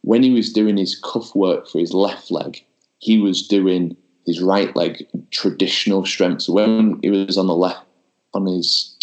[0.03, 2.63] when he was doing his cuff work for his left leg,
[2.99, 6.43] he was doing his right leg traditional strength.
[6.43, 7.85] So when he was on the left,
[8.33, 8.97] on his,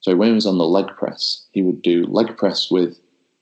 [0.00, 2.98] sorry, when he was on the leg press, he would do leg press with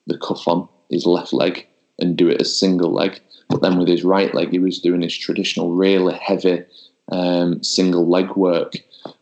[0.06, 1.66] the cuff on his left leg
[1.98, 3.20] and do it as single leg.
[3.48, 6.64] But then with his right leg, he was doing his traditional, really heavy
[7.10, 8.74] um, single leg work.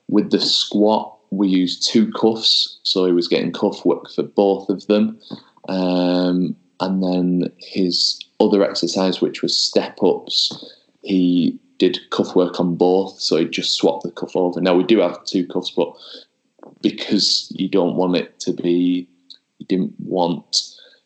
[0.09, 4.68] With the squat, we used two cuffs, so he was getting cuff work for both
[4.68, 5.20] of them.
[5.68, 12.76] Um, and then his other exercise, which was step ups, he did cuff work on
[12.76, 14.60] both, so he just swapped the cuff over.
[14.60, 15.92] Now we do have two cuffs, but
[16.82, 19.08] because you don't want it to be,
[19.58, 20.62] you didn't want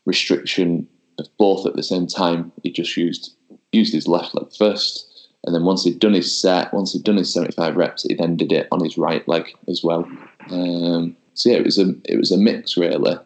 [0.07, 2.53] restriction of both at the same time.
[2.63, 3.35] He just used
[3.73, 7.17] used his left leg first, and then once he'd done his set, once he'd done
[7.17, 10.09] his seventy five reps, he then did it on his right leg as well.
[10.51, 13.17] Um, so yeah, it was a it was a mix really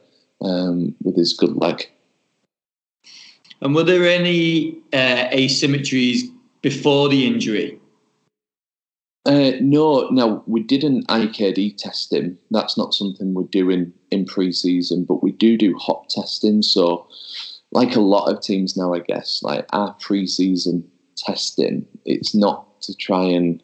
[0.40, 1.88] um, with his good leg
[3.64, 6.20] And were there any uh, asymmetries
[6.60, 7.80] before the injury?
[9.24, 12.38] Uh, no, no, we didn't IKD test him.
[12.50, 16.60] That's not something we're doing in pre-season, but we do do hop testing.
[16.60, 17.08] So,
[17.72, 22.94] like a lot of teams now, I guess, like our pre-season testing, it's not to
[22.94, 23.62] try and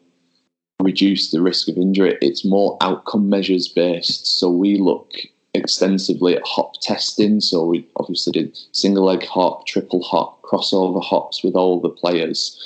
[0.81, 2.17] reduce the risk of injury.
[2.21, 4.39] It's more outcome measures based.
[4.39, 5.11] So we look
[5.53, 7.41] extensively at hop testing.
[7.41, 12.57] So we obviously did single leg hop, triple hop, crossover hops with all the players.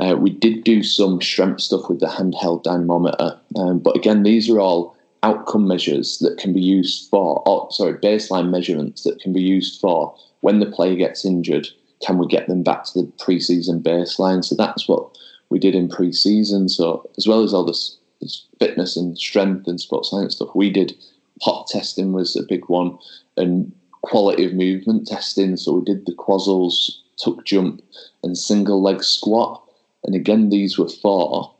[0.00, 4.48] Uh, we did do some strength stuff with the handheld dynamometer, um, but again, these
[4.48, 9.32] are all outcome measures that can be used for, or, sorry, baseline measurements that can
[9.32, 11.68] be used for when the player gets injured.
[12.04, 14.42] Can we get them back to the pre-season baseline?
[14.44, 15.16] So that's what
[15.50, 16.68] we did in pre-season.
[16.68, 20.70] So as well as all this, this fitness and strength and sports science stuff, we
[20.70, 20.96] did
[21.42, 22.98] hop testing was a big one,
[23.36, 25.56] and quality of movement testing.
[25.56, 26.90] So we did the QASLS,
[27.22, 27.82] tuck jump,
[28.22, 29.62] and single leg squat.
[30.04, 31.52] And again, these were for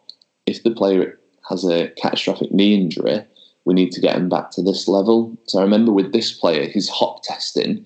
[0.47, 1.19] if the player
[1.49, 3.25] has a catastrophic knee injury,
[3.65, 5.37] we need to get him back to this level.
[5.47, 7.85] So I remember with this player, his hop testing,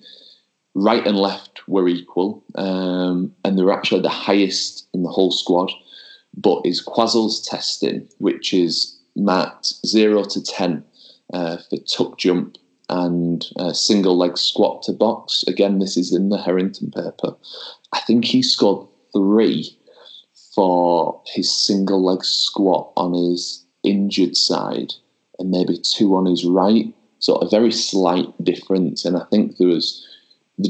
[0.73, 5.31] right and left were equal, um, and they were actually the highest in the whole
[5.31, 5.71] squad.
[6.35, 10.83] But his QASLS testing, which is marked zero to ten
[11.33, 12.57] uh, for tuck jump
[12.89, 15.43] and uh, single leg squat to box.
[15.47, 17.35] Again, this is in the Herrington paper.
[17.91, 19.77] I think he scored three
[20.55, 24.93] for his single leg squat on his injured side
[25.39, 26.93] and maybe two on his right.
[27.19, 29.05] So a very slight difference.
[29.05, 30.05] And I think there was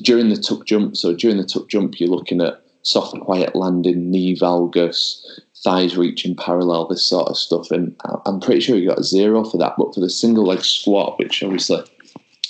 [0.01, 0.97] during the tuck jump.
[0.97, 5.21] So during the tuck jump, you're looking at soft, quiet landing, knee valgus,
[5.63, 7.71] thighs reaching parallel, this sort of stuff.
[7.71, 9.75] And I'm pretty sure he got a zero for that.
[9.77, 11.83] But for the single leg squat, which obviously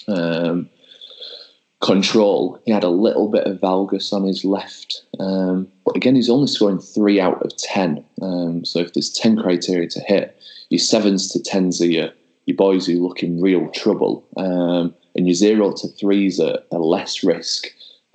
[0.07, 0.69] um,
[1.81, 2.59] control.
[2.65, 6.47] He had a little bit of valgus on his left, um, but again, he's only
[6.47, 8.03] scoring three out of ten.
[8.21, 10.39] Um, so if there's ten criteria to hit,
[10.69, 12.09] your sevens to tens are your,
[12.45, 16.79] your boys who look in real trouble, um, and your zero to threes are, are
[16.79, 17.67] less risk.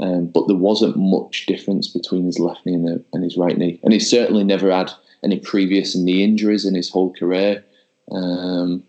[0.02, 3.56] Um, but there wasn't much difference between his left knee and, the, and, his right
[3.56, 4.90] knee, and he certainly never had
[5.22, 7.64] any previous knee injuries in his whole career.
[8.10, 8.82] Um,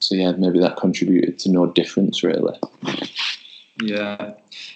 [0.00, 2.58] so yeah, maybe that contributed to no difference really.
[3.82, 4.32] Yeah,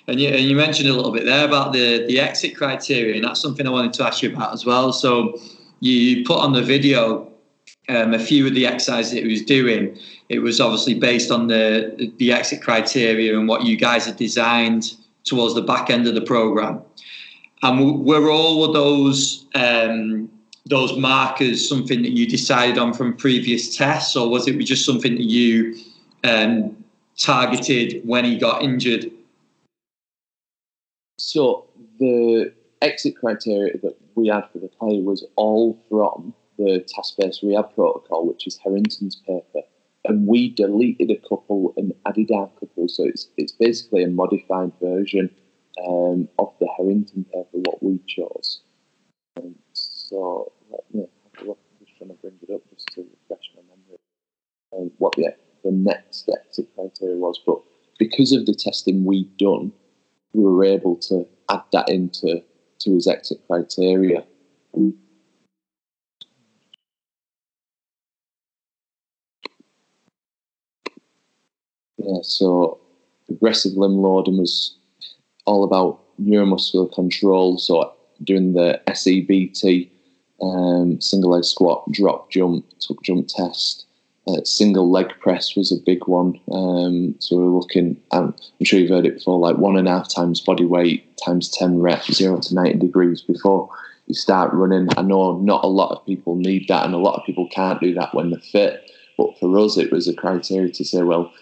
[0.07, 3.25] and you, and you mentioned a little bit there about the the exit criteria, and
[3.25, 4.93] that's something I wanted to ask you about as well.
[4.93, 5.41] So
[5.81, 7.33] you put on the video
[7.89, 9.99] um, a few of the exercises he was doing.
[10.29, 14.93] It was obviously based on the the exit criteria and what you guys had designed
[15.27, 16.81] towards the back end of the program.
[17.62, 20.31] And were all of those um,
[20.67, 25.15] those markers something that you decided on from previous tests, or was it just something
[25.15, 25.77] that you
[26.25, 26.77] um,
[27.19, 29.11] targeted when he got injured?
[31.19, 31.67] So
[31.99, 37.75] the exit criteria that we had for the player was all from the task-based rehab
[37.75, 39.62] protocol, which is Herrington's paper,
[40.07, 42.88] and we deleted a couple and added our couple.
[42.88, 45.31] So it's it's basically a modified version
[45.87, 48.62] um, of the Herrington paper what we chose.
[49.37, 51.59] Um, so let me have a look.
[51.73, 53.99] I'm just trying to bring it up just to refresh my memory.
[54.77, 55.16] Um, what
[55.66, 57.40] the next exit criteria was.
[57.45, 57.59] But
[57.99, 59.73] because of the testing we'd done,
[60.33, 62.42] we were able to add that into
[62.81, 64.25] to his exit criteria.
[72.23, 72.79] So
[73.29, 74.77] aggressive limb loading was
[75.45, 77.59] all about neuromuscular control.
[77.59, 77.92] So
[78.25, 79.90] doing the SEBT,
[80.42, 83.87] um, single leg squat, drop jump, tuck jump test,
[84.29, 86.38] uh, single leg press was a big one.
[86.51, 90.12] Um, so we're looking, I'm sure you've heard it before, like one and a half
[90.12, 93.69] times body weight times 10 reps, zero to 90 degrees before
[94.07, 94.88] you start running.
[94.97, 97.81] I know not a lot of people need that, and a lot of people can't
[97.81, 98.90] do that when they're fit.
[99.16, 101.33] But for us, it was a criteria to say, well,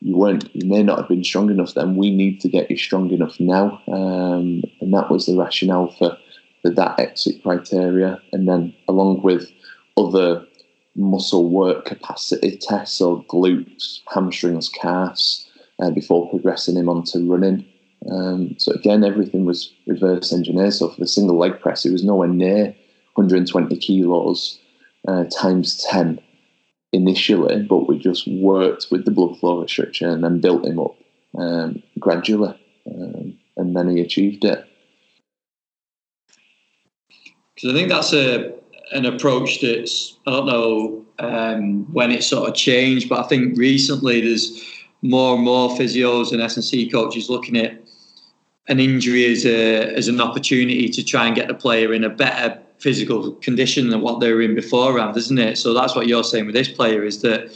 [0.00, 1.96] you weren't, you may not have been strong enough then.
[1.96, 6.16] We need to get you strong enough now, um, and that was the rationale for,
[6.62, 8.20] for that exit criteria.
[8.32, 9.50] And then along with
[9.96, 10.46] other
[10.96, 15.48] muscle work capacity tests, or glutes, hamstrings, calves,
[15.80, 17.66] uh, before progressing him onto running.
[18.10, 20.72] Um, so again, everything was reverse engineered.
[20.74, 22.74] So for the single leg press, it was nowhere near
[23.14, 24.58] 120 kilos
[25.06, 26.20] uh, times 10
[26.92, 30.96] initially, but we just worked with the blood flow restriction and then built him up
[31.38, 32.54] um, gradually,
[32.90, 34.66] um, and then he achieved it.
[37.54, 38.54] Because I think that's a
[38.92, 43.56] an approach that's I don't know um, when it sort of changed, but I think
[43.56, 44.66] recently there's
[45.02, 47.80] more and more physios and S&C coaches looking at
[48.68, 52.10] an injury as a as an opportunity to try and get the player in a
[52.10, 55.58] better physical condition than what they were in beforehand, isn't it?
[55.58, 57.50] So that's what you're saying with this player is that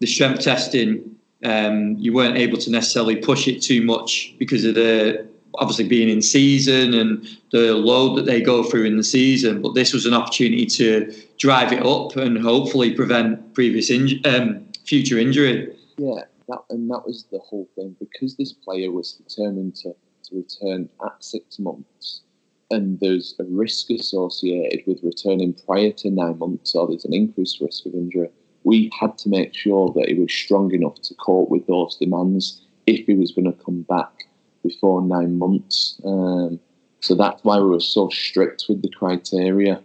[0.00, 4.74] the strength testing um, you weren't able to necessarily push it too much because of
[4.74, 9.62] the obviously being in season and the load that they go through in the season.
[9.62, 14.66] But this was an opportunity to drive it up and hopefully prevent previous inj- um,
[14.86, 15.74] future injury.
[15.96, 19.94] Yeah, that, and that was the whole thing because this player was determined to,
[20.24, 22.22] to return at six months.
[22.70, 27.60] And there's a risk associated with returning prior to nine months, or there's an increased
[27.60, 28.28] risk of injury.
[28.64, 32.62] We had to make sure that he was strong enough to cope with those demands
[32.86, 34.26] if he was going to come back
[34.64, 36.00] before nine months.
[36.04, 36.58] Um,
[37.00, 39.80] so that's why we were so strict with the criteria.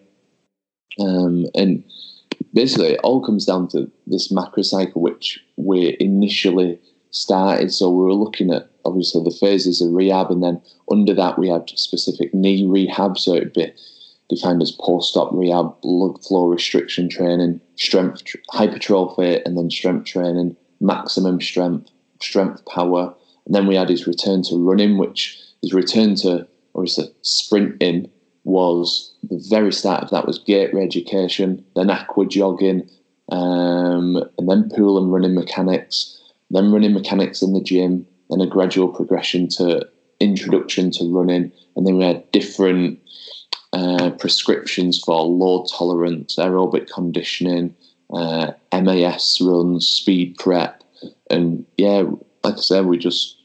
[0.99, 1.83] Um, and
[2.53, 6.79] basically, it all comes down to this macro cycle, which we initially
[7.11, 7.71] started.
[7.73, 11.49] So we were looking at obviously the phases of rehab, and then under that, we
[11.49, 13.17] had specific knee rehab.
[13.17, 13.71] So it'd be
[14.29, 20.55] defined as post op rehab, blood flow restriction training, strength, hypertrophy, and then strength training,
[20.79, 21.91] maximum strength,
[22.21, 23.13] strength power,
[23.45, 28.09] and then we had his return to running, which his return to or obviously sprinting
[28.43, 32.89] was the very start of that was gait re-education, then aqua jogging,
[33.31, 36.20] um, and then pool and running mechanics,
[36.53, 39.87] then running mechanics in the gym, then a gradual progression to
[40.19, 42.99] introduction to running, and then we had different
[43.73, 47.75] uh, prescriptions for load tolerance, aerobic conditioning,
[48.13, 50.83] uh, MAS runs, speed prep,
[51.29, 52.03] and yeah,
[52.43, 53.37] like I said, we just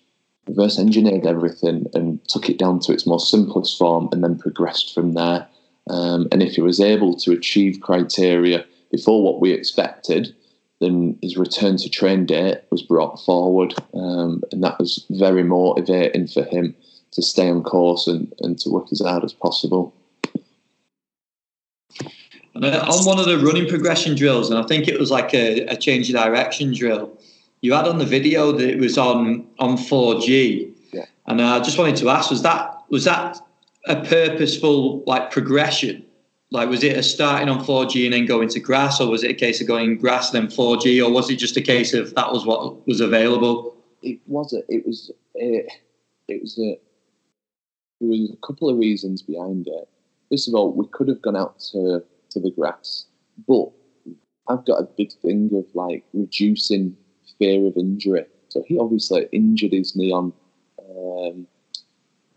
[0.46, 4.94] reverse engineered everything and took it down to its most simplest form and then progressed
[4.94, 5.46] from there.
[5.88, 10.34] Um, and if he was able to achieve criteria before what we expected,
[10.80, 13.74] then his return to train date was brought forward.
[13.94, 16.74] Um, and that was very motivating for him
[17.12, 19.94] to stay on course and, and to work as hard as possible.
[22.62, 25.60] Uh, on one of the running progression drills, and I think it was like a,
[25.66, 27.18] a change of direction drill,
[27.60, 30.72] you had on the video that it was on on 4G.
[30.92, 31.04] Yeah.
[31.26, 33.38] And I just wanted to ask, was that was that
[33.86, 36.04] a purposeful like progression?
[36.50, 39.30] Like was it a starting on 4G and then going to grass, or was it
[39.32, 42.32] a case of going grass then 4G, or was it just a case of that
[42.32, 43.76] was what was available?
[44.02, 45.66] It was a, it was a,
[46.28, 46.78] it was a
[48.00, 49.88] there was a couple of reasons behind it.
[50.30, 53.06] First of all, we could have gone out to to the grass,
[53.48, 53.70] but
[54.48, 56.96] I've got a big thing of like reducing
[57.38, 58.26] fear of injury.
[58.48, 60.32] So he obviously injured his knee on
[60.78, 61.46] um,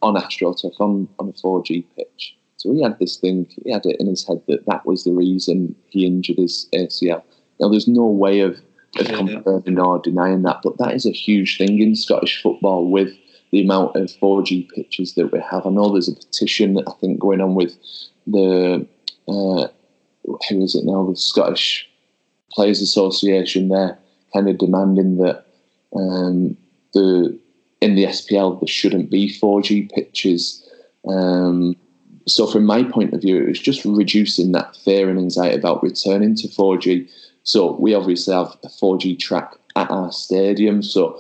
[0.01, 2.36] on AstroTurf on, on a 4G pitch.
[2.60, 5.14] So he had this thing, he had it in his head that that was the
[5.14, 7.24] reason he injured his ACL.
[7.60, 8.60] Now, there's no way of,
[8.99, 13.14] of confirming or denying that, but that is a huge thing in Scottish football with
[13.51, 15.66] the amount of 4G pitches that we have.
[15.66, 17.74] I know there's a petition, I think, going on with
[18.28, 18.86] the,
[19.28, 19.68] uh,
[20.49, 21.89] who is it now, the Scottish
[22.51, 23.97] Players Association there
[24.34, 25.45] kind of demanding that
[25.95, 26.55] um,
[26.93, 27.38] the
[27.82, 30.70] in the SPL there shouldn't be 4G pitches.
[31.07, 31.76] Um,
[32.28, 35.84] so from my point of view, it was just reducing that fear and anxiety about
[35.84, 37.09] returning to 4G.
[37.43, 40.84] So we obviously have a 4G track at our stadium.
[40.84, 41.20] So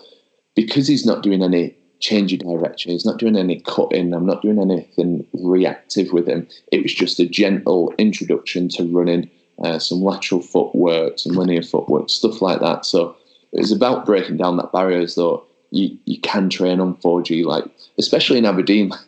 [0.55, 4.41] because he's not doing any change of direction, he's not doing any cutting, I'm not
[4.41, 6.47] doing anything reactive with him.
[6.71, 9.29] It was just a gentle introduction to running
[9.63, 12.85] uh, some lateral footwork, some linear footwork, stuff like that.
[12.85, 13.15] So
[13.51, 17.45] it was about breaking down that barrier as though you, you can train on 4G,
[17.45, 17.65] like
[17.97, 18.91] especially in Aberdeen.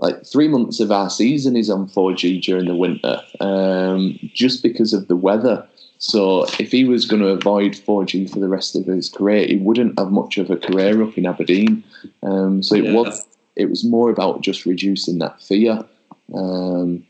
[0.00, 4.92] Like three months of our season is on 4G during the winter, um, just because
[4.92, 5.66] of the weather.
[5.98, 9.56] So if he was going to avoid 4G for the rest of his career, he
[9.56, 11.82] wouldn't have much of a career up in Aberdeen.
[12.22, 12.92] Um, so it yeah.
[12.92, 13.24] was
[13.56, 15.84] it was more about just reducing that fear,
[16.32, 17.04] um,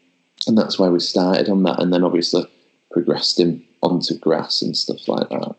[0.47, 2.47] and that's why we started on that, and then obviously
[2.91, 5.55] progressed him onto grass and stuff like that.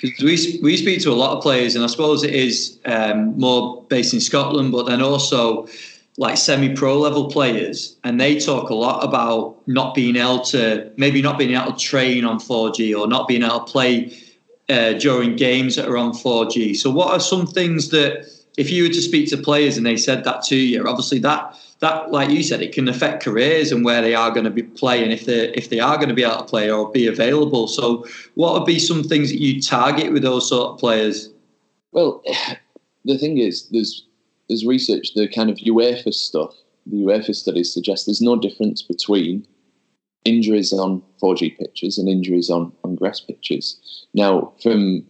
[0.00, 3.38] Because we we speak to a lot of players, and I suppose it is um,
[3.38, 5.66] more based in Scotland, but then also
[6.16, 11.22] like semi-pro level players, and they talk a lot about not being able to maybe
[11.22, 14.16] not being able to train on 4G or not being able to play
[14.68, 16.76] uh, during games that are on 4G.
[16.76, 19.96] So, what are some things that if you were to speak to players and they
[19.96, 23.84] said that to you, obviously that that, like you said, it can affect careers and
[23.84, 26.24] where they are going to be playing if they if they are going to be
[26.24, 27.68] able to play or be available.
[27.68, 28.04] So,
[28.34, 31.30] what would be some things that you target with those sort of players?
[31.92, 32.22] Well,
[33.04, 34.06] the thing is, there's
[34.48, 36.54] there's research, the kind of UEFA stuff,
[36.86, 39.46] the UEFA studies suggest there's no difference between
[40.24, 44.06] injuries on 4G pitches and injuries on, on grass pitches.
[44.14, 45.04] Now, from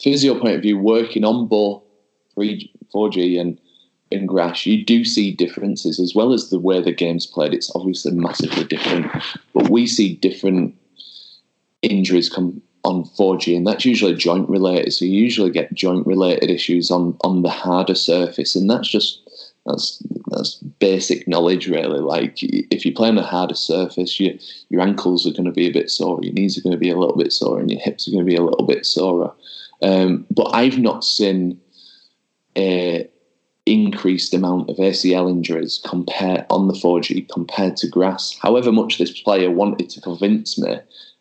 [0.00, 3.60] physio point of view, working on 3G, 4G and
[4.10, 7.54] in grass, you do see differences as well as the way the game's played.
[7.54, 9.10] It's obviously massively different,
[9.52, 10.74] but we see different
[11.82, 14.92] injuries come on 4G, and that's usually joint related.
[14.92, 19.20] So you usually get joint related issues on on the harder surface, and that's just
[19.66, 22.00] that's that's basic knowledge, really.
[22.00, 24.34] Like if you play on a harder surface, your
[24.70, 26.90] your ankles are going to be a bit sore, your knees are going to be
[26.90, 29.34] a little bit sore, and your hips are going to be a little bit sore.
[29.82, 31.60] Um, but I've not seen
[32.56, 33.08] a
[33.72, 38.36] increased amount of ACL injuries compared on the 4G compared to grass.
[38.40, 40.78] However much this player wanted to convince me,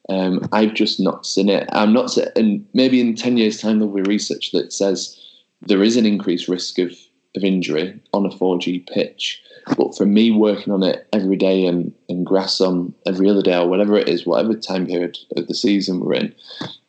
[0.10, 1.68] um, I've just not seen it.
[1.72, 5.20] I'm not, and maybe in 10 years' time there'll be research that says
[5.62, 6.94] there is an increased risk of,
[7.36, 9.42] of injury on a 4G pitch.
[9.76, 13.58] But for me, working on it every day and, and grass on every other day
[13.58, 16.36] or whatever it is, whatever time period of the season we're in,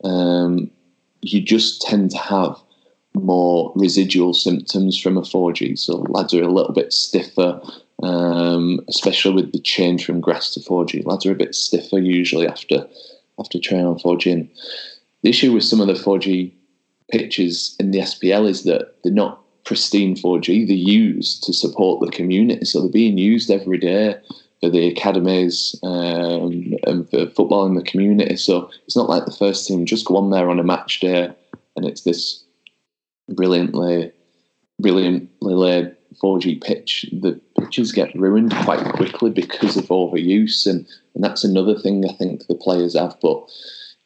[0.04, 0.70] um,
[1.20, 2.56] you just tend to have
[3.18, 5.78] more residual symptoms from a 4G.
[5.78, 7.60] So lads are a little bit stiffer,
[8.02, 11.06] um, especially with the change from grass to 4G.
[11.06, 12.86] Lads are a bit stiffer usually after
[13.38, 14.32] after training on 4G.
[14.32, 14.48] And
[15.22, 16.52] the issue with some of the 4G
[17.10, 20.66] pitches in the SPL is that they're not pristine 4G.
[20.66, 24.16] They're used to support the community, so they're being used every day
[24.60, 28.36] for the academies um, and for football in the community.
[28.36, 31.32] So it's not like the first team just go on there on a match day
[31.76, 32.44] and it's this
[33.28, 34.12] brilliantly,
[34.80, 41.22] brilliantly laid 4G pitch, the pitches get ruined quite quickly because of overuse, and, and
[41.22, 43.16] that's another thing I think the players have.
[43.20, 43.48] But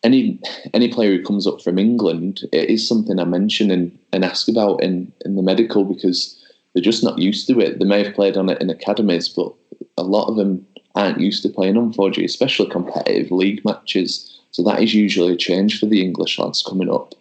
[0.02, 0.40] any
[0.74, 4.48] any player who comes up from England, it is something I mention and, and ask
[4.48, 6.38] about in, in the medical because
[6.74, 7.78] they're just not used to it.
[7.78, 9.52] They may have played on it in academies, but
[9.96, 14.28] a lot of them aren't used to playing on 4G, especially competitive league matches.
[14.50, 17.14] So that is usually a change for the English lads coming up.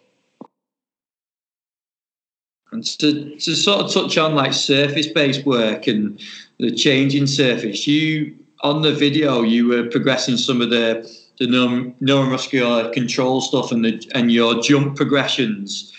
[2.72, 6.18] And to, to sort of touch on like surface based work and
[6.58, 11.08] the changing surface, you on the video you were progressing some of the
[11.38, 15.92] the neuromuscular control stuff and the and your jump progressions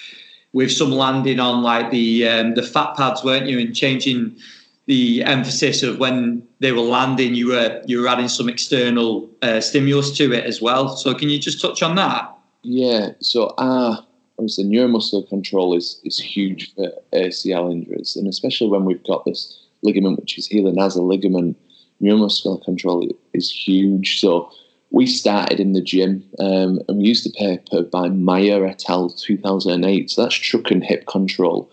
[0.53, 3.59] with some landing on like the um, the fat pads, weren't you?
[3.59, 4.37] And changing
[4.85, 9.59] the emphasis of when they were landing, you were you were adding some external uh,
[9.59, 10.95] stimulus to it as well.
[10.95, 12.35] So can you just touch on that?
[12.61, 13.11] Yeah.
[13.19, 14.01] So uh
[14.37, 19.59] obviously neuromuscular control is is huge for ACL injuries, and especially when we've got this
[19.81, 21.57] ligament which is healing as a ligament,
[22.01, 24.19] neuromuscular control is huge.
[24.19, 24.49] So
[24.91, 29.09] we started in the gym, um, and we used a paper by Myer et al.
[29.09, 30.09] 2008.
[30.09, 31.69] So that's trunk and hip control,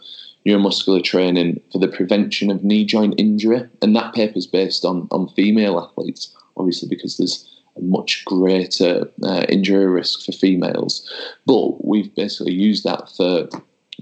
[0.47, 5.09] neuromuscular training for the prevention of knee joint injury, and that paper is based on
[5.11, 7.50] on female athletes, obviously because there's
[7.83, 11.09] much greater uh, injury risk for females.
[11.47, 13.49] But we've basically used that for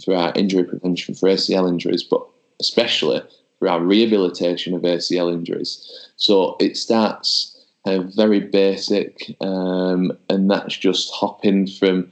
[0.04, 2.24] for our injury prevention for ACL injuries, but
[2.60, 3.20] especially
[3.58, 6.08] for our rehabilitation of ACL injuries.
[6.16, 12.10] So it starts uh, very basic, um, and that's just hopping from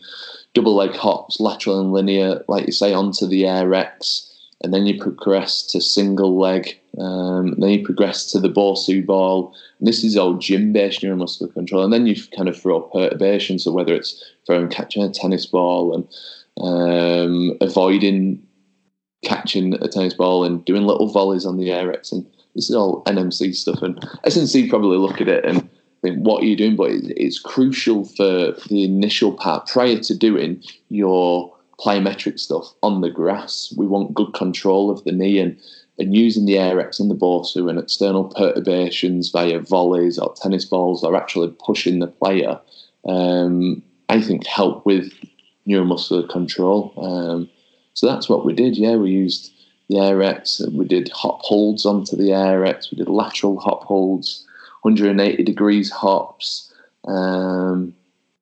[0.54, 5.00] double leg hops, lateral and linear, like you say, onto the Airex, and then you
[5.00, 9.54] progress to single leg, um, then you progress to the Bosu ball.
[9.78, 11.84] And this is all gym based neuromuscular control.
[11.84, 15.94] And then you kind of throw perturbations, so whether it's throwing, catching a tennis ball
[15.94, 16.08] and
[16.58, 18.42] um, avoiding
[19.24, 23.02] catching a tennis ball and doing little volleys on the Air And this is all
[23.04, 23.82] NMC stuff.
[23.82, 25.68] And S&C probably look at it and
[26.02, 26.76] think, what are you doing?
[26.76, 33.10] But it's crucial for the initial part prior to doing your plyometric stuff on the
[33.10, 33.72] grass.
[33.76, 35.58] We want good control of the knee and,
[35.98, 41.02] and using the Airex and the Bosu and external perturbations via volleys or tennis balls
[41.02, 42.60] or actually pushing the player,
[43.08, 45.12] um, I think help with
[45.66, 46.92] neuromuscular control.
[46.96, 47.48] Um,
[47.94, 48.76] so that's what we did.
[48.76, 49.52] Yeah, we used
[49.88, 50.70] the Airex.
[50.72, 52.90] We did hop holds onto the Airex.
[52.90, 54.44] We did lateral hop holds,
[54.82, 56.72] 180 degrees hops.
[57.06, 57.94] Um,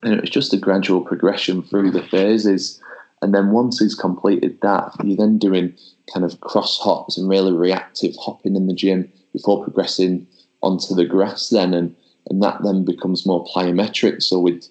[0.03, 2.81] and it was just a gradual progression through the phases.
[3.25, 5.75] And then once he's completed that, you're then doing
[6.13, 10.27] kind of cross hops and really reactive hopping in the gym before progressing
[10.63, 11.97] onto the grass then and
[12.29, 14.23] and that then becomes more plyometric.
[14.23, 14.67] So we'd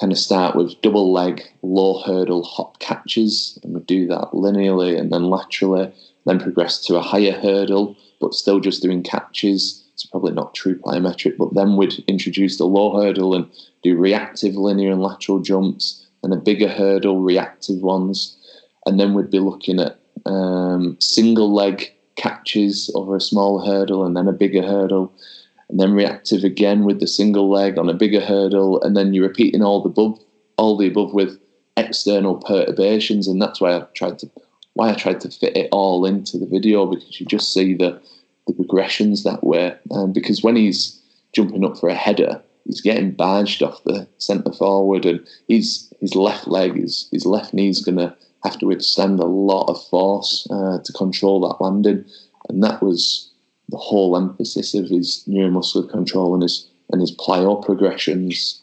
[0.00, 4.96] kind of start with double leg, low hurdle hop catches, and we'd do that linearly
[4.96, 5.92] and then laterally,
[6.24, 9.84] then progress to a higher hurdle, but still just doing catches.
[9.94, 13.50] It's probably not true plyometric, but then we'd introduce the low hurdle and
[13.82, 18.36] do reactive linear and lateral jumps and a bigger hurdle, reactive ones.
[18.86, 24.16] And then we'd be looking at um, single leg catches over a small hurdle and
[24.16, 25.12] then a bigger hurdle.
[25.68, 28.82] And then reactive again with the single leg on a bigger hurdle.
[28.82, 30.18] And then you're repeating all the above,
[30.56, 31.38] all the above with
[31.76, 33.28] external perturbations.
[33.28, 34.30] And that's why I tried to
[34.74, 38.00] why I tried to fit it all into the video because you just see the
[38.46, 39.76] the progressions that way.
[39.90, 41.00] Um, because when he's
[41.32, 46.14] jumping up for a header, he's getting badged off the centre forward, and he's his
[46.14, 48.14] left leg, his his left knee's going to
[48.44, 52.04] have to withstand a lot of force uh, to control that landing,
[52.48, 53.30] and that was
[53.70, 58.62] the whole emphasis of his neuromuscular control and his and his plyo progressions.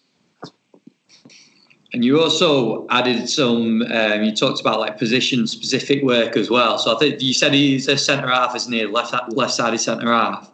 [1.93, 3.81] And you also added some.
[3.83, 6.77] Um, you talked about like position specific work as well.
[6.77, 8.85] So I think you said he's a centre half, isn't he?
[8.85, 10.51] Left left sided centre half.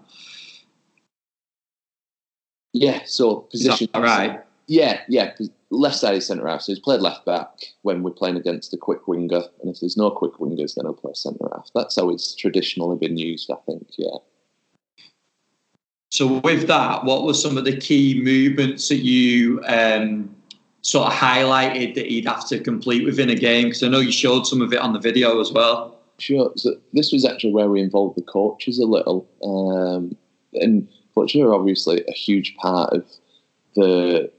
[2.73, 3.01] Yeah.
[3.05, 3.89] So position.
[3.95, 4.41] right.
[4.67, 5.33] Yeah, yeah.
[5.69, 6.61] Left sided centre half.
[6.61, 7.49] So he's played left back
[7.81, 10.93] when we're playing against a quick winger, and if there's no quick wingers, then he'll
[10.93, 11.69] play centre half.
[11.75, 13.87] That's how it's traditionally been used, I think.
[13.97, 14.17] Yeah.
[16.09, 20.33] So with that, what were some of the key movements that you um,
[20.81, 23.67] sort of highlighted that he'd have to complete within a game?
[23.67, 25.97] Because I know you showed some of it on the video as well.
[26.19, 26.51] Sure.
[26.55, 30.15] So this was actually where we involved the coaches a little, um,
[30.53, 33.05] and coaches are obviously a huge part of
[33.75, 34.31] the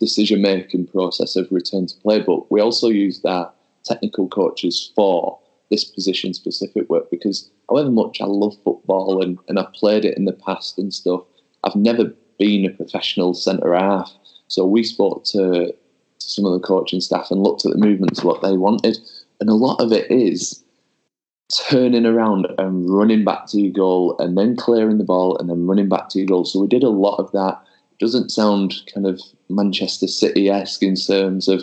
[0.00, 2.20] decision making process of return to play.
[2.20, 3.54] But we also use that
[3.84, 5.38] technical coaches for
[5.70, 10.16] this position specific work because however much I love football and, and I've played it
[10.16, 11.22] in the past and stuff,
[11.64, 14.12] I've never been a professional centre half.
[14.48, 15.74] So we spoke to, to
[16.18, 18.98] some of the coaching staff and looked at the movements, what they wanted.
[19.40, 20.63] And a lot of it is
[21.68, 25.66] turning around and running back to your goal and then clearing the ball and then
[25.66, 26.44] running back to your goal.
[26.44, 27.60] So we did a lot of that.
[28.00, 31.62] Doesn't sound kind of Manchester City esque in terms of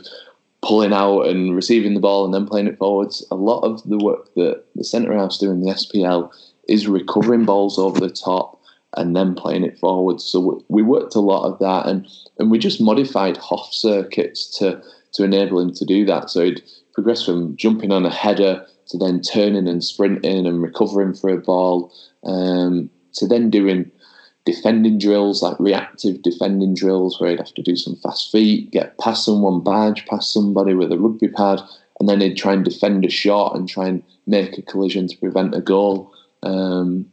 [0.62, 3.26] pulling out and receiving the ball and then playing it forwards.
[3.32, 6.32] A lot of the work that the centre halves do in the SPL
[6.68, 8.62] is recovering balls over the top
[8.98, 10.24] and then playing it forwards.
[10.24, 12.08] So we worked a lot of that, and
[12.38, 14.82] and we just modified Hoff circuits to
[15.14, 16.30] to enable him to do that.
[16.30, 16.62] So he'd
[16.94, 21.38] progress from jumping on a header to then turning and sprinting and recovering for a
[21.38, 23.90] ball, um, to then doing
[24.46, 28.98] defending drills, like reactive defending drills, where he'd have to do some fast feet, get
[28.98, 31.62] past someone, badge past somebody with a rugby pad,
[32.00, 35.18] and then he'd try and defend a shot and try and make a collision to
[35.18, 36.12] prevent a goal.
[36.44, 37.06] Um,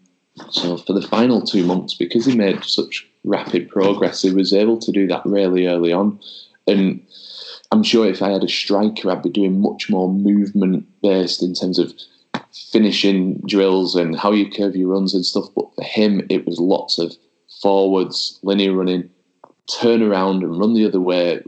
[0.50, 4.78] so for the final two months, because he made such rapid progress, he was able
[4.78, 6.18] to do that really early on.
[6.66, 7.04] And
[7.70, 11.54] I'm sure if I had a striker, I'd be doing much more movement based in
[11.54, 11.92] terms of
[12.72, 15.46] finishing drills and how you curve your runs and stuff.
[15.54, 17.14] But for him, it was lots of
[17.60, 19.10] forwards, linear running,
[19.80, 21.42] turn around and run the other way,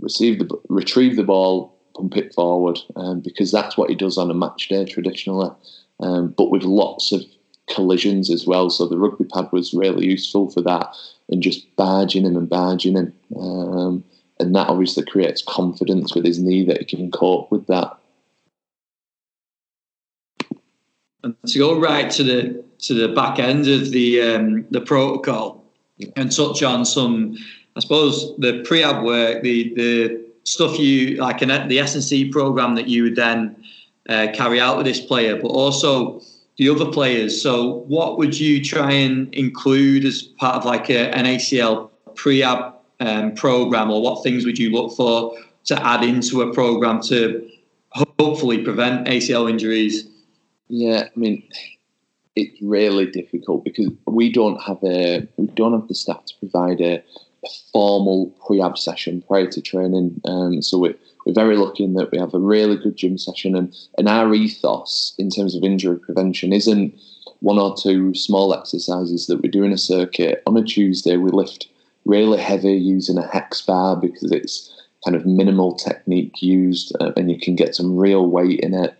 [0.00, 4.30] receive the retrieve the ball, pump it forward, um, because that's what he does on
[4.30, 5.50] a match day traditionally.
[6.00, 7.22] Um, but with lots of
[7.68, 8.70] collisions as well.
[8.70, 10.94] So the rugby pad was really useful for that,
[11.28, 13.12] and just barging him and barging him.
[13.38, 14.04] Um,
[14.38, 17.96] and that obviously creates confidence with his knee that he can cope with that.
[21.22, 25.64] And to go right to the to the back end of the um, the protocol
[25.96, 26.08] yeah.
[26.16, 27.36] and touch on some,
[27.74, 32.28] I suppose, the pre-ab work, the the stuff you like an, the S and C
[32.28, 33.56] program that you would then
[34.08, 36.20] uh, carry out with this player, but also
[36.58, 37.40] the other players.
[37.40, 42.75] So, what would you try and include as part of like a, an ACL pre-ab
[43.00, 45.36] um, program, or what things would you look for
[45.66, 47.48] to add into a program to
[47.90, 50.08] hopefully prevent ACL injuries?
[50.68, 51.42] Yeah, I mean,
[52.34, 56.80] it's really difficult because we don't have a we don't have the staff to provide
[56.80, 57.02] a,
[57.44, 60.20] a formal pre-ab session prior to training.
[60.24, 63.56] Um, so we're, we're very lucky in that we have a really good gym session,
[63.56, 66.94] and and our ethos in terms of injury prevention isn't
[67.40, 70.42] one or two small exercises that we do in a circuit.
[70.46, 71.68] On a Tuesday, we lift
[72.06, 74.72] really heavy using a hex bar because it's
[75.04, 78.96] kind of minimal technique used, uh, and you can get some real weight in it.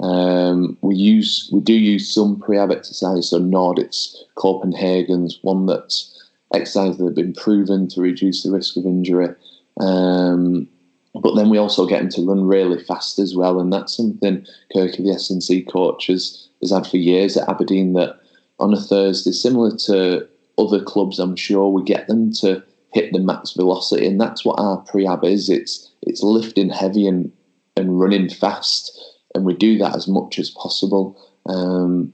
[0.00, 3.28] Um, we use we do use some pre-ab exercise.
[3.28, 6.16] So NOD, it's Copenhagen's one that's
[6.54, 9.28] exercises that have been proven to reduce the risk of injury.
[9.78, 10.68] Um,
[11.14, 14.46] but then we also get them to run really fast as well, and that's something
[14.74, 17.94] Kirky, the S&C coach, has, has had for years at Aberdeen.
[17.94, 18.20] That
[18.58, 20.28] on a Thursday, similar to
[20.60, 24.60] other clubs, I'm sure we get them to hit the max velocity, and that's what
[24.60, 25.48] our pre-ab is.
[25.48, 27.32] It's it's lifting heavy and
[27.76, 28.98] and running fast
[29.34, 31.18] and we do that as much as possible.
[31.46, 32.12] Um,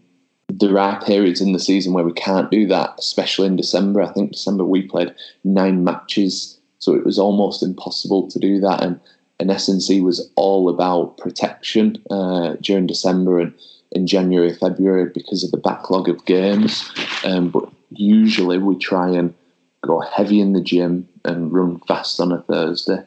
[0.49, 4.03] there are periods in the season where we can't do that, especially in December.
[4.03, 8.82] I think December we played nine matches, so it was almost impossible to do that.
[8.82, 9.01] And
[9.38, 13.53] and S&C was all about protection uh, during December and
[13.93, 16.91] in January, February because of the backlog of games.
[17.24, 19.34] Um, but usually we try and
[19.82, 23.05] go heavy in the gym and run fast on a Thursday,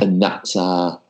[0.00, 1.00] and that's our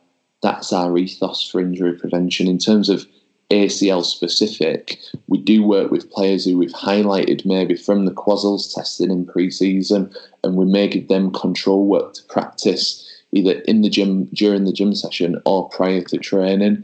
[0.41, 2.47] that's our ethos for injury prevention.
[2.47, 3.07] In terms of
[3.51, 9.11] ACL specific, we do work with players who we've highlighted maybe from the QASLS testing
[9.11, 10.13] in pre-season,
[10.43, 13.01] and we may give them control work to practice
[13.31, 16.83] either in the gym during the gym session or prior to training.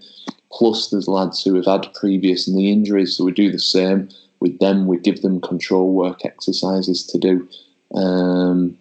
[0.51, 4.59] Plus, there's lads who have had previous knee injuries, so we do the same with
[4.59, 4.87] them.
[4.87, 7.47] We give them control work exercises to do.
[7.95, 8.77] Um,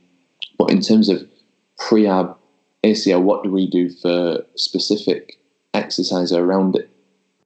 [0.58, 1.26] but in terms of
[1.78, 2.36] pre-ab
[2.84, 5.38] ACL, what do we do for specific
[5.74, 6.90] exercise around it?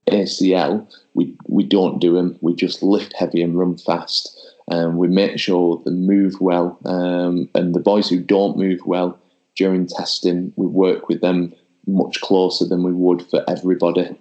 [0.08, 2.36] ACL, we, we don't do them.
[2.42, 4.38] We just lift heavy and run fast.
[4.70, 6.78] Um, we make sure they move well.
[6.84, 9.18] Um, and the boys who don't move well
[9.56, 11.54] during testing, we work with them
[11.86, 14.16] much closer than we would for everybody.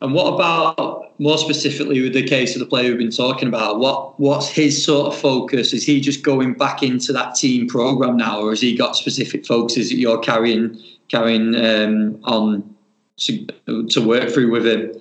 [0.00, 3.80] And what about more specifically with the case of the player we've been talking about?
[3.80, 5.72] What what's his sort of focus?
[5.72, 9.44] Is he just going back into that team program now, or has he got specific
[9.44, 12.76] focuses that you're carrying carrying um, on
[13.16, 13.46] to,
[13.90, 14.92] to work through with him?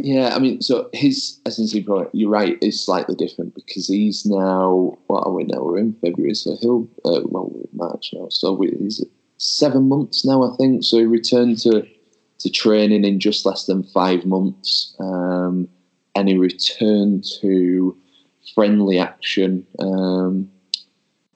[0.00, 4.98] Yeah, I mean, so his S&C program, you're right, is slightly different because he's now,
[5.06, 5.62] what are we now?
[5.62, 9.04] We're in February, so he'll, uh, well, March now, so we, he's
[9.38, 10.82] seven months now, I think.
[10.82, 11.86] So he returned to,
[12.38, 14.94] to training in just less than five months.
[14.98, 15.68] Um,
[16.16, 17.96] and he returned to
[18.54, 20.50] friendly action um,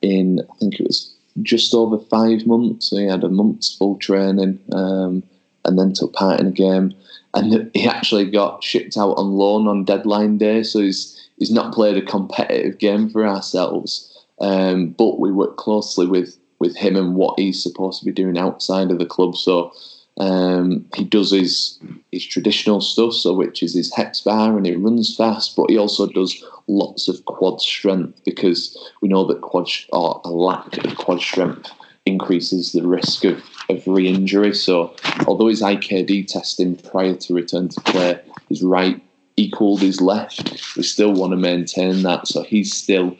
[0.02, 2.90] in, I think it was just over five months.
[2.90, 5.22] So he had a month's full training um,
[5.68, 6.94] and then took part in a game.
[7.34, 10.62] And he actually got shipped out on loan on deadline day.
[10.62, 14.04] So he's, he's not played a competitive game for ourselves.
[14.40, 18.38] Um, but we work closely with, with him and what he's supposed to be doing
[18.38, 19.36] outside of the club.
[19.36, 19.72] So
[20.18, 21.78] um, he does his
[22.10, 25.54] his traditional stuff, so which is his hex bar, and he runs fast.
[25.54, 30.30] But he also does lots of quad strength because we know that quad or a
[30.30, 31.70] lack of quad strength
[32.08, 34.54] increases the risk of, of re-injury.
[34.54, 34.94] So
[35.26, 39.00] although his IKD testing prior to return to play is right
[39.36, 42.26] equaled his left, we still want to maintain that.
[42.26, 43.16] So he's still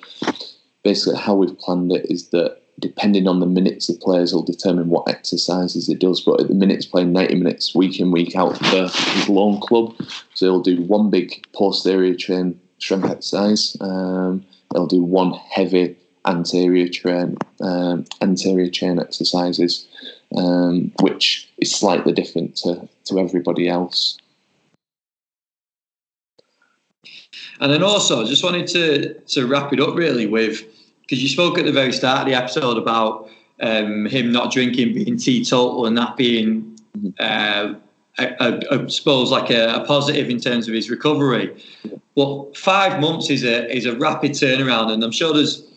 [0.83, 4.89] basically how we've planned it is that depending on the minutes the players will determine
[4.89, 6.21] what exercises it does.
[6.21, 9.61] But at the minute, it's playing 90 minutes week in, week out for his loan
[9.61, 9.95] club.
[10.35, 13.77] So he'll do one big posterior chain strength exercise.
[13.81, 15.97] Um, they'll do one heavy
[16.29, 19.87] anterior chain, um, anterior chain exercises,
[20.37, 24.19] um, which is slightly different to, to everybody else.
[27.61, 30.63] And then also, I just wanted to to wrap it up really with
[31.03, 33.29] because you spoke at the very start of the episode about
[33.61, 36.79] um, him not drinking being teetotal and that being,
[37.19, 37.75] uh,
[38.19, 41.57] I, suppose, like a, a, positive in terms of his recovery.
[42.15, 45.68] But five months is a is a rapid turnaround, and I'm sure there's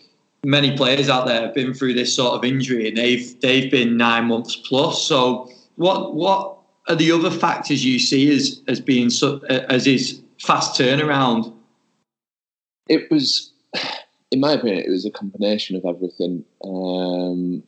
[0.46, 3.98] many players out there have been through this sort of injury, and they've they've been
[3.98, 5.04] nine months plus.
[5.04, 6.58] So, what what
[6.90, 11.54] are the other factors you see as as being so, as his fast turnaround?
[12.90, 13.52] It was
[14.32, 16.44] in my opinion, it was a combination of everything.
[16.64, 17.64] Um,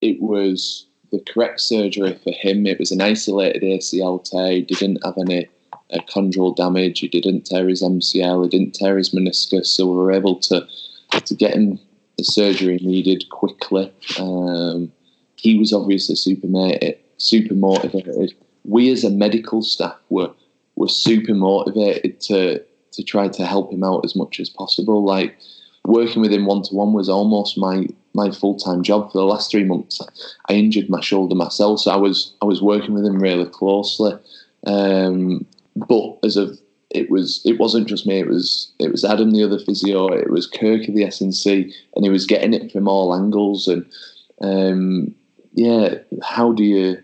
[0.00, 2.66] it was the correct surgery for him.
[2.66, 4.52] It was an isolated ACL tear.
[4.52, 5.48] He didn't have any
[5.92, 7.00] uh, chondral damage.
[7.00, 8.44] He didn't tear his MCL.
[8.44, 9.66] He didn't tear his meniscus.
[9.66, 10.66] So we were able to
[11.20, 11.78] to get him
[12.16, 13.92] the surgery needed quickly.
[14.18, 14.92] Um,
[15.36, 18.34] he was obviously super motivated, super motivated.
[18.64, 20.30] We as a medical staff were
[20.76, 25.04] were super motivated to to try to help him out as much as possible.
[25.04, 25.36] Like
[25.84, 29.24] working with him one to one was almost my my full time job for the
[29.24, 30.00] last three months.
[30.48, 34.12] I injured my shoulder myself, so I was I was working with him really closely.
[34.66, 35.44] Um,
[35.76, 36.58] but as of
[36.94, 38.20] it was it wasn't just me.
[38.20, 40.08] It was it was Adam, the other physio.
[40.08, 43.68] It was Kirk of the S&C, and he was getting it from all angles.
[43.68, 43.84] And
[44.40, 45.14] um,
[45.54, 47.02] yeah, how do you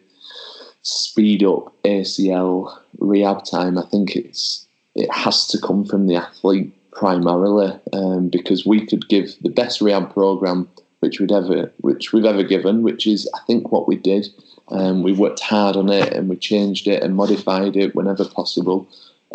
[0.82, 3.76] speed up ACL rehab time?
[3.76, 9.08] I think it's it has to come from the athlete primarily um, because we could
[9.08, 10.68] give the best rehab program
[11.00, 14.28] which we'd ever which we've ever given, which is I think what we did.
[14.68, 18.86] Um, we worked hard on it and we changed it and modified it whenever possible.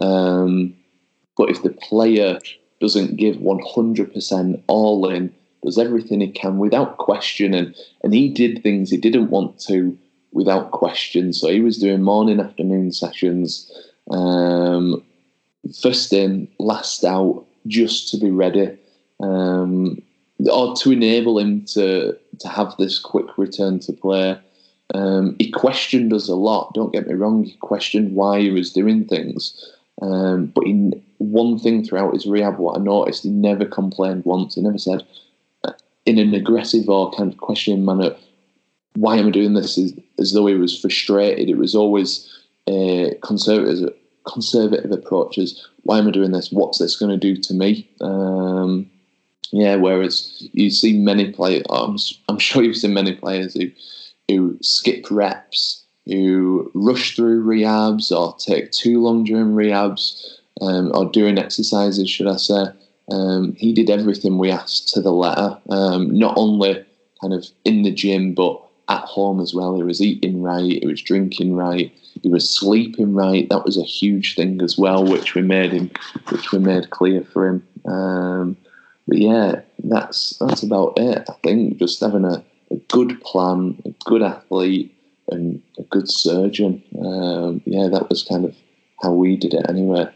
[0.01, 0.75] Um,
[1.37, 2.39] but if the player
[2.81, 5.33] doesn't give 100% all in,
[5.63, 9.97] does everything he can without question, and, and he did things he didn't want to
[10.31, 11.33] without question.
[11.33, 13.71] So he was doing morning, afternoon sessions,
[14.11, 15.03] um,
[15.81, 18.77] first in, last out, just to be ready,
[19.21, 20.01] um,
[20.51, 24.37] or to enable him to to have this quick return to play.
[24.93, 26.73] Um, he questioned us a lot.
[26.73, 27.43] Don't get me wrong.
[27.43, 32.57] He questioned why he was doing things, um, but he, one thing throughout his rehab,
[32.57, 34.55] what I noticed, he never complained once.
[34.55, 35.05] He never said,
[35.63, 35.71] uh,
[36.05, 38.15] in an aggressive or kind of questioning manner,
[38.95, 39.77] why am I doing this?
[39.77, 41.49] As, as though he was frustrated.
[41.49, 42.29] It was always
[42.67, 43.93] a conservative,
[44.25, 45.37] conservative approach.
[45.37, 46.51] As why am I doing this?
[46.51, 47.89] What's this going to do to me?
[48.01, 48.89] Um,
[49.51, 49.75] yeah.
[49.75, 51.97] Whereas you see many players, I'm,
[52.29, 53.69] I'm sure you've seen many players who
[54.27, 61.09] who skip reps, who rush through rehabs or take too long during rehabs um, or
[61.09, 62.65] doing exercises, should I say.
[63.11, 66.83] Um, he did everything we asked to the letter, um, not only
[67.21, 69.75] kind of in the gym, but at home as well.
[69.75, 71.91] He was eating right, he was drinking right,
[72.21, 73.47] he was sleeping right.
[73.49, 75.91] That was a huge thing as well, which we made him,
[76.29, 77.67] which we made clear for him.
[77.85, 78.57] Um,
[79.07, 81.25] but yeah, that's that's about it.
[81.29, 84.94] I think just having a, a good plan, a good athlete,
[85.29, 86.83] and a good surgeon.
[86.99, 88.55] Um, yeah, that was kind of
[89.01, 90.07] how we did it anyway.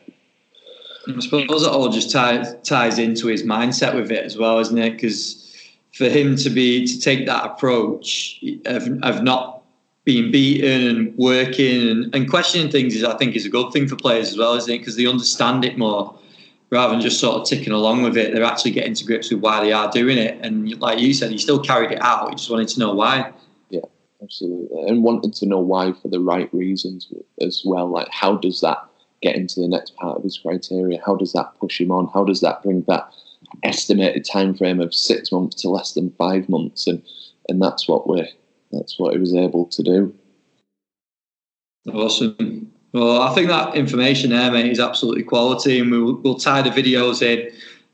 [1.08, 4.78] I suppose it all just ties ties into his mindset with it as well, isn't
[4.78, 4.92] it?
[4.92, 5.46] Because
[5.94, 9.64] for him to be to take that approach of, of not
[10.06, 13.88] being beaten and working and, and questioning things is I think is a good thing
[13.88, 14.80] for players as well, isn't it?
[14.80, 16.18] Because they understand it more
[16.70, 18.34] rather than just sort of ticking along with it.
[18.34, 20.40] They're actually getting to grips with why they are doing it.
[20.42, 22.30] And like you said, he still carried it out.
[22.30, 23.34] He just wanted to know why.
[24.22, 24.88] Absolutely.
[24.88, 27.12] And wanted to know why for the right reasons
[27.42, 27.88] as well.
[27.88, 28.78] Like how does that
[29.22, 31.02] get into the next part of his criteria?
[31.06, 32.10] How does that push him on?
[32.14, 33.14] How does that bring that
[33.64, 36.88] estimated time frame of six months to less than five months?
[36.88, 37.02] And
[37.48, 38.30] and that's what we
[38.72, 40.16] that's what he was able to do.
[41.92, 42.72] Awesome.
[42.92, 46.70] Well, I think that information there, mate, is absolutely quality, and we'll, we'll tie the
[46.70, 47.52] videos in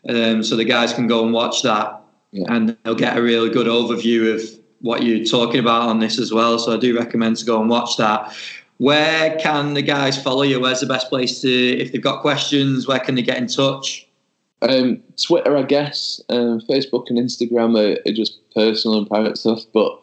[0.09, 2.01] um, so the guys can go and watch that,
[2.32, 2.45] yeah.
[2.49, 6.32] and they'll get a really good overview of what you're talking about on this as
[6.32, 6.59] well.
[6.59, 8.36] So I do recommend to go and watch that.
[8.78, 10.59] Where can the guys follow you?
[10.59, 14.07] Where's the best place to, if they've got questions, where can they get in touch?
[14.61, 16.21] Um, Twitter, I guess.
[16.30, 19.99] Um, Facebook and Instagram are, are, just personal and private stuff, but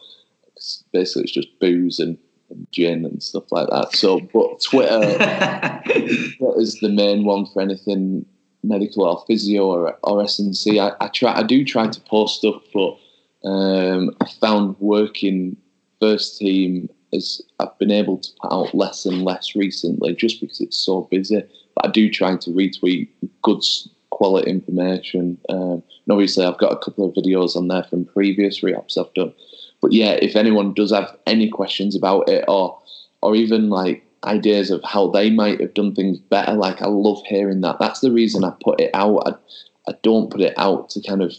[0.55, 2.17] it's basically it's just booze and,
[2.49, 3.95] and, gin and stuff like that.
[3.95, 4.99] So, but Twitter,
[5.85, 8.25] Twitter is the main one for anything
[8.63, 10.79] medical or physio or, or S&C.
[10.79, 12.97] I, I try, I do try to post stuff, but
[13.43, 15.57] um, I found working
[15.99, 20.59] first team as I've been able to put out less and less recently, just because
[20.59, 21.43] it's so busy.
[21.75, 23.09] But I do try to retweet
[23.41, 23.63] good
[24.09, 25.37] quality information.
[25.49, 29.13] Um, and obviously, I've got a couple of videos on there from previous reaps I've
[29.13, 29.33] done.
[29.81, 32.79] But yeah, if anyone does have any questions about it, or
[33.21, 37.21] or even like ideas of how they might have done things better, like I love
[37.25, 37.79] hearing that.
[37.79, 39.27] That's the reason I put it out.
[39.27, 41.35] I, I don't put it out to kind of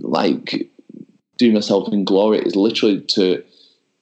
[0.00, 0.70] like
[1.42, 2.38] do myself in glory.
[2.38, 3.42] is literally to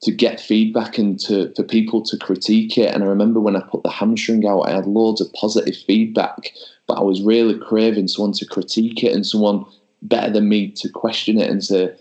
[0.03, 2.93] to get feedback and to for people to critique it.
[2.93, 6.51] And I remember when I put the hamstring out, I had loads of positive feedback,
[6.87, 9.65] but I was really craving someone to critique it and someone
[10.01, 11.91] better than me to question it and say,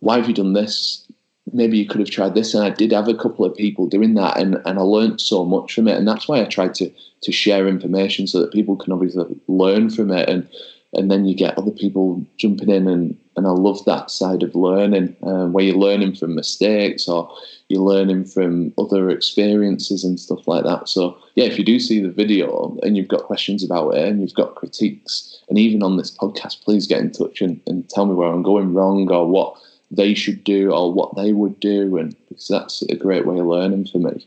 [0.00, 1.06] "Why have you done this?
[1.52, 4.14] Maybe you could have tried this." And I did have a couple of people doing
[4.14, 5.96] that, and and I learned so much from it.
[5.98, 6.90] And that's why I tried to
[7.22, 10.48] to share information so that people can obviously learn from it and
[10.92, 14.54] and then you get other people jumping in and and I love that side of
[14.54, 17.30] learning um, where you're learning from mistakes or
[17.68, 22.00] you're learning from other experiences and stuff like that so yeah if you do see
[22.00, 25.96] the video and you've got questions about it and you've got critiques and even on
[25.96, 29.26] this podcast please get in touch and, and tell me where I'm going wrong or
[29.26, 29.56] what
[29.90, 33.46] they should do or what they would do and because that's a great way of
[33.46, 34.26] learning for me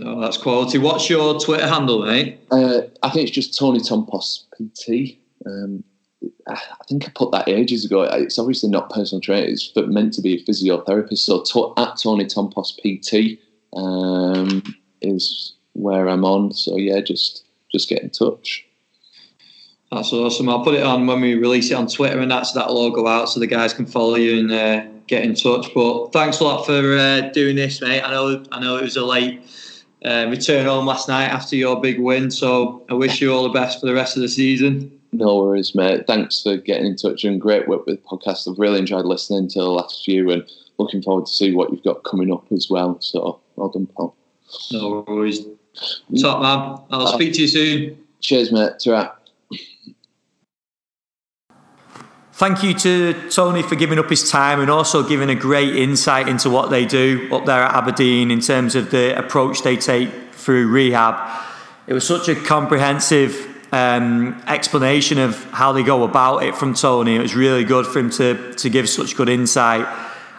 [0.00, 0.78] Oh, that's quality.
[0.78, 2.38] What's your Twitter handle, mate?
[2.52, 5.18] Uh, I think it's just Tony Tompos PT.
[5.44, 5.82] Um,
[6.46, 8.02] I think I put that ages ago.
[8.02, 9.50] It's obviously not personal training.
[9.50, 11.18] It's meant to be a physiotherapist.
[11.18, 13.40] So at Tony Tompos PT
[13.76, 14.62] um,
[15.02, 16.52] is where I'm on.
[16.52, 18.64] So yeah, just just get in touch.
[19.90, 20.48] That's awesome.
[20.48, 23.06] I'll put it on when we release it on Twitter, and that's that'll all go
[23.06, 25.72] out so the guys can follow you and uh, get in touch.
[25.74, 28.02] But thanks a lot for uh, doing this, mate.
[28.02, 29.40] I know I know it was a late
[30.04, 32.30] uh, return home last night after your big win.
[32.30, 34.97] So I wish you all the best for the rest of the season.
[35.12, 36.06] No worries, mate.
[36.06, 38.50] Thanks for getting in touch and great work with the podcast.
[38.50, 40.48] I've really enjoyed listening to the last few and
[40.78, 43.00] looking forward to see what you've got coming up as well.
[43.00, 44.14] So well done, Paul.
[44.70, 45.46] No worries.
[46.20, 46.78] Top man.
[46.90, 48.04] I'll uh, speak to you soon.
[48.20, 48.72] Cheers, mate.
[48.82, 49.12] Ta-ra.
[52.32, 56.28] Thank you to Tony for giving up his time and also giving a great insight
[56.28, 60.10] into what they do up there at Aberdeen in terms of the approach they take
[60.32, 61.16] through rehab.
[61.88, 67.16] It was such a comprehensive um, explanation of how they go about it from Tony.
[67.16, 69.86] It was really good for him to, to give such good insight.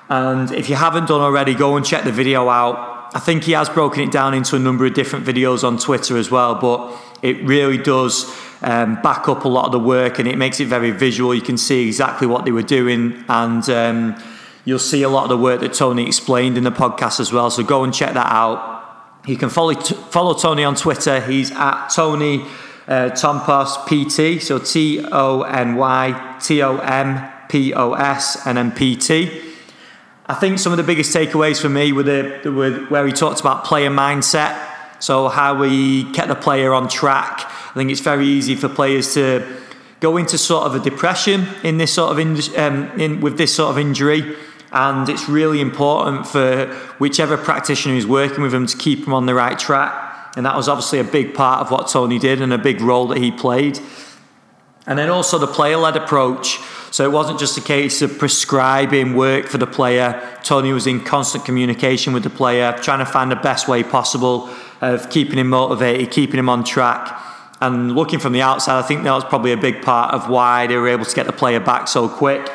[0.09, 3.11] And if you haven't done already, go and check the video out.
[3.13, 6.17] I think he has broken it down into a number of different videos on Twitter
[6.17, 8.25] as well, but it really does
[8.61, 11.33] um, back up a lot of the work and it makes it very visual.
[11.33, 14.23] You can see exactly what they were doing and um,
[14.65, 17.49] you'll see a lot of the work that Tony explained in the podcast as well.
[17.49, 18.77] So go and check that out.
[19.25, 21.19] You can follow follow Tony on Twitter.
[21.19, 22.45] He's at Tony
[22.89, 24.43] uh, Tompos PT.
[24.43, 29.31] So T O N Y T O M P O S and then PT.
[30.25, 33.39] I think some of the biggest takeaways for me were, the, were where he talked
[33.39, 34.67] about player mindset.
[34.99, 37.45] So how we kept the player on track.
[37.45, 39.47] I think it's very easy for players to
[40.01, 43.53] go into sort of a depression in this sort of in, um, in with this
[43.55, 44.35] sort of injury
[44.71, 46.67] and it's really important for
[46.99, 50.08] whichever practitioner is working with them to keep them on the right track.
[50.35, 53.07] And that was obviously a big part of what Tony did and a big role
[53.07, 53.79] that he played.
[54.85, 56.59] And then also the player led approach.
[56.91, 60.39] So it wasn't just a case of prescribing work for the player.
[60.43, 64.49] Tony was in constant communication with the player, trying to find the best way possible
[64.81, 67.15] of keeping him motivated, keeping him on track.
[67.61, 70.65] And looking from the outside, I think that was probably a big part of why
[70.65, 72.49] they were able to get the player back so quick.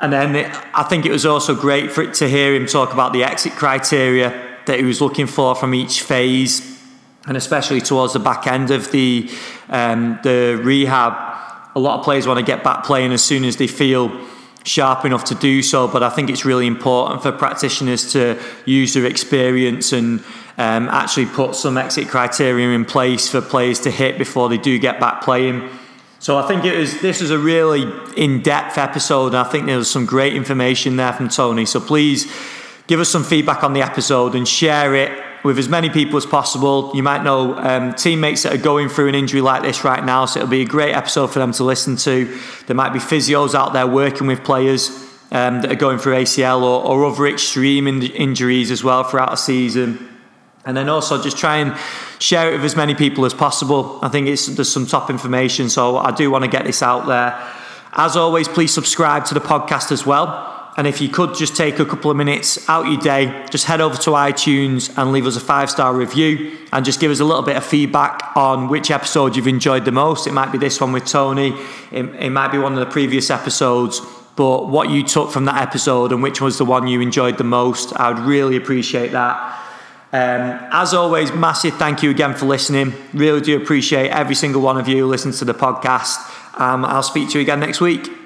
[0.00, 2.92] And then it, I think it was also great for it to hear him talk
[2.92, 6.80] about the exit criteria that he was looking for from each phase,
[7.26, 9.30] and especially towards the back end of the
[9.68, 11.32] um, the rehab.
[11.76, 14.12] A lot of players want to get back playing as soon as they feel
[14.64, 15.88] sharp enough to do so.
[15.88, 20.20] But I think it's really important for practitioners to use their experience and
[20.56, 24.78] um, actually put some exit criteria in place for players to hit before they do
[24.78, 25.68] get back playing.
[26.20, 27.82] So I think it was this was a really
[28.16, 29.34] in-depth episode.
[29.34, 31.66] I think there was some great information there from Tony.
[31.66, 32.32] So please
[32.86, 35.10] give us some feedback on the episode and share it
[35.44, 36.90] with as many people as possible.
[36.94, 40.24] You might know um, teammates that are going through an injury like this right now,
[40.24, 42.40] so it'll be a great episode for them to listen to.
[42.66, 44.88] There might be physios out there working with players
[45.30, 49.32] um, that are going through ACL or, or other extreme in- injuries as well throughout
[49.32, 50.08] a season.
[50.64, 51.76] And then also just try and
[52.18, 53.98] share it with as many people as possible.
[54.00, 57.06] I think it's there's some top information, so I do want to get this out
[57.06, 57.38] there.
[57.92, 60.53] As always, please subscribe to the podcast as well.
[60.76, 63.80] And if you could just take a couple of minutes out your day, just head
[63.80, 67.24] over to iTunes and leave us a five star review and just give us a
[67.24, 70.26] little bit of feedback on which episode you've enjoyed the most.
[70.26, 71.54] It might be this one with Tony,
[71.92, 74.00] it, it might be one of the previous episodes,
[74.34, 77.44] but what you took from that episode and which was the one you enjoyed the
[77.44, 79.60] most, I would really appreciate that.
[80.12, 82.94] Um, as always, massive thank you again for listening.
[83.12, 86.18] Really do appreciate every single one of you who listens to the podcast.
[86.58, 88.23] Um, I'll speak to you again next week.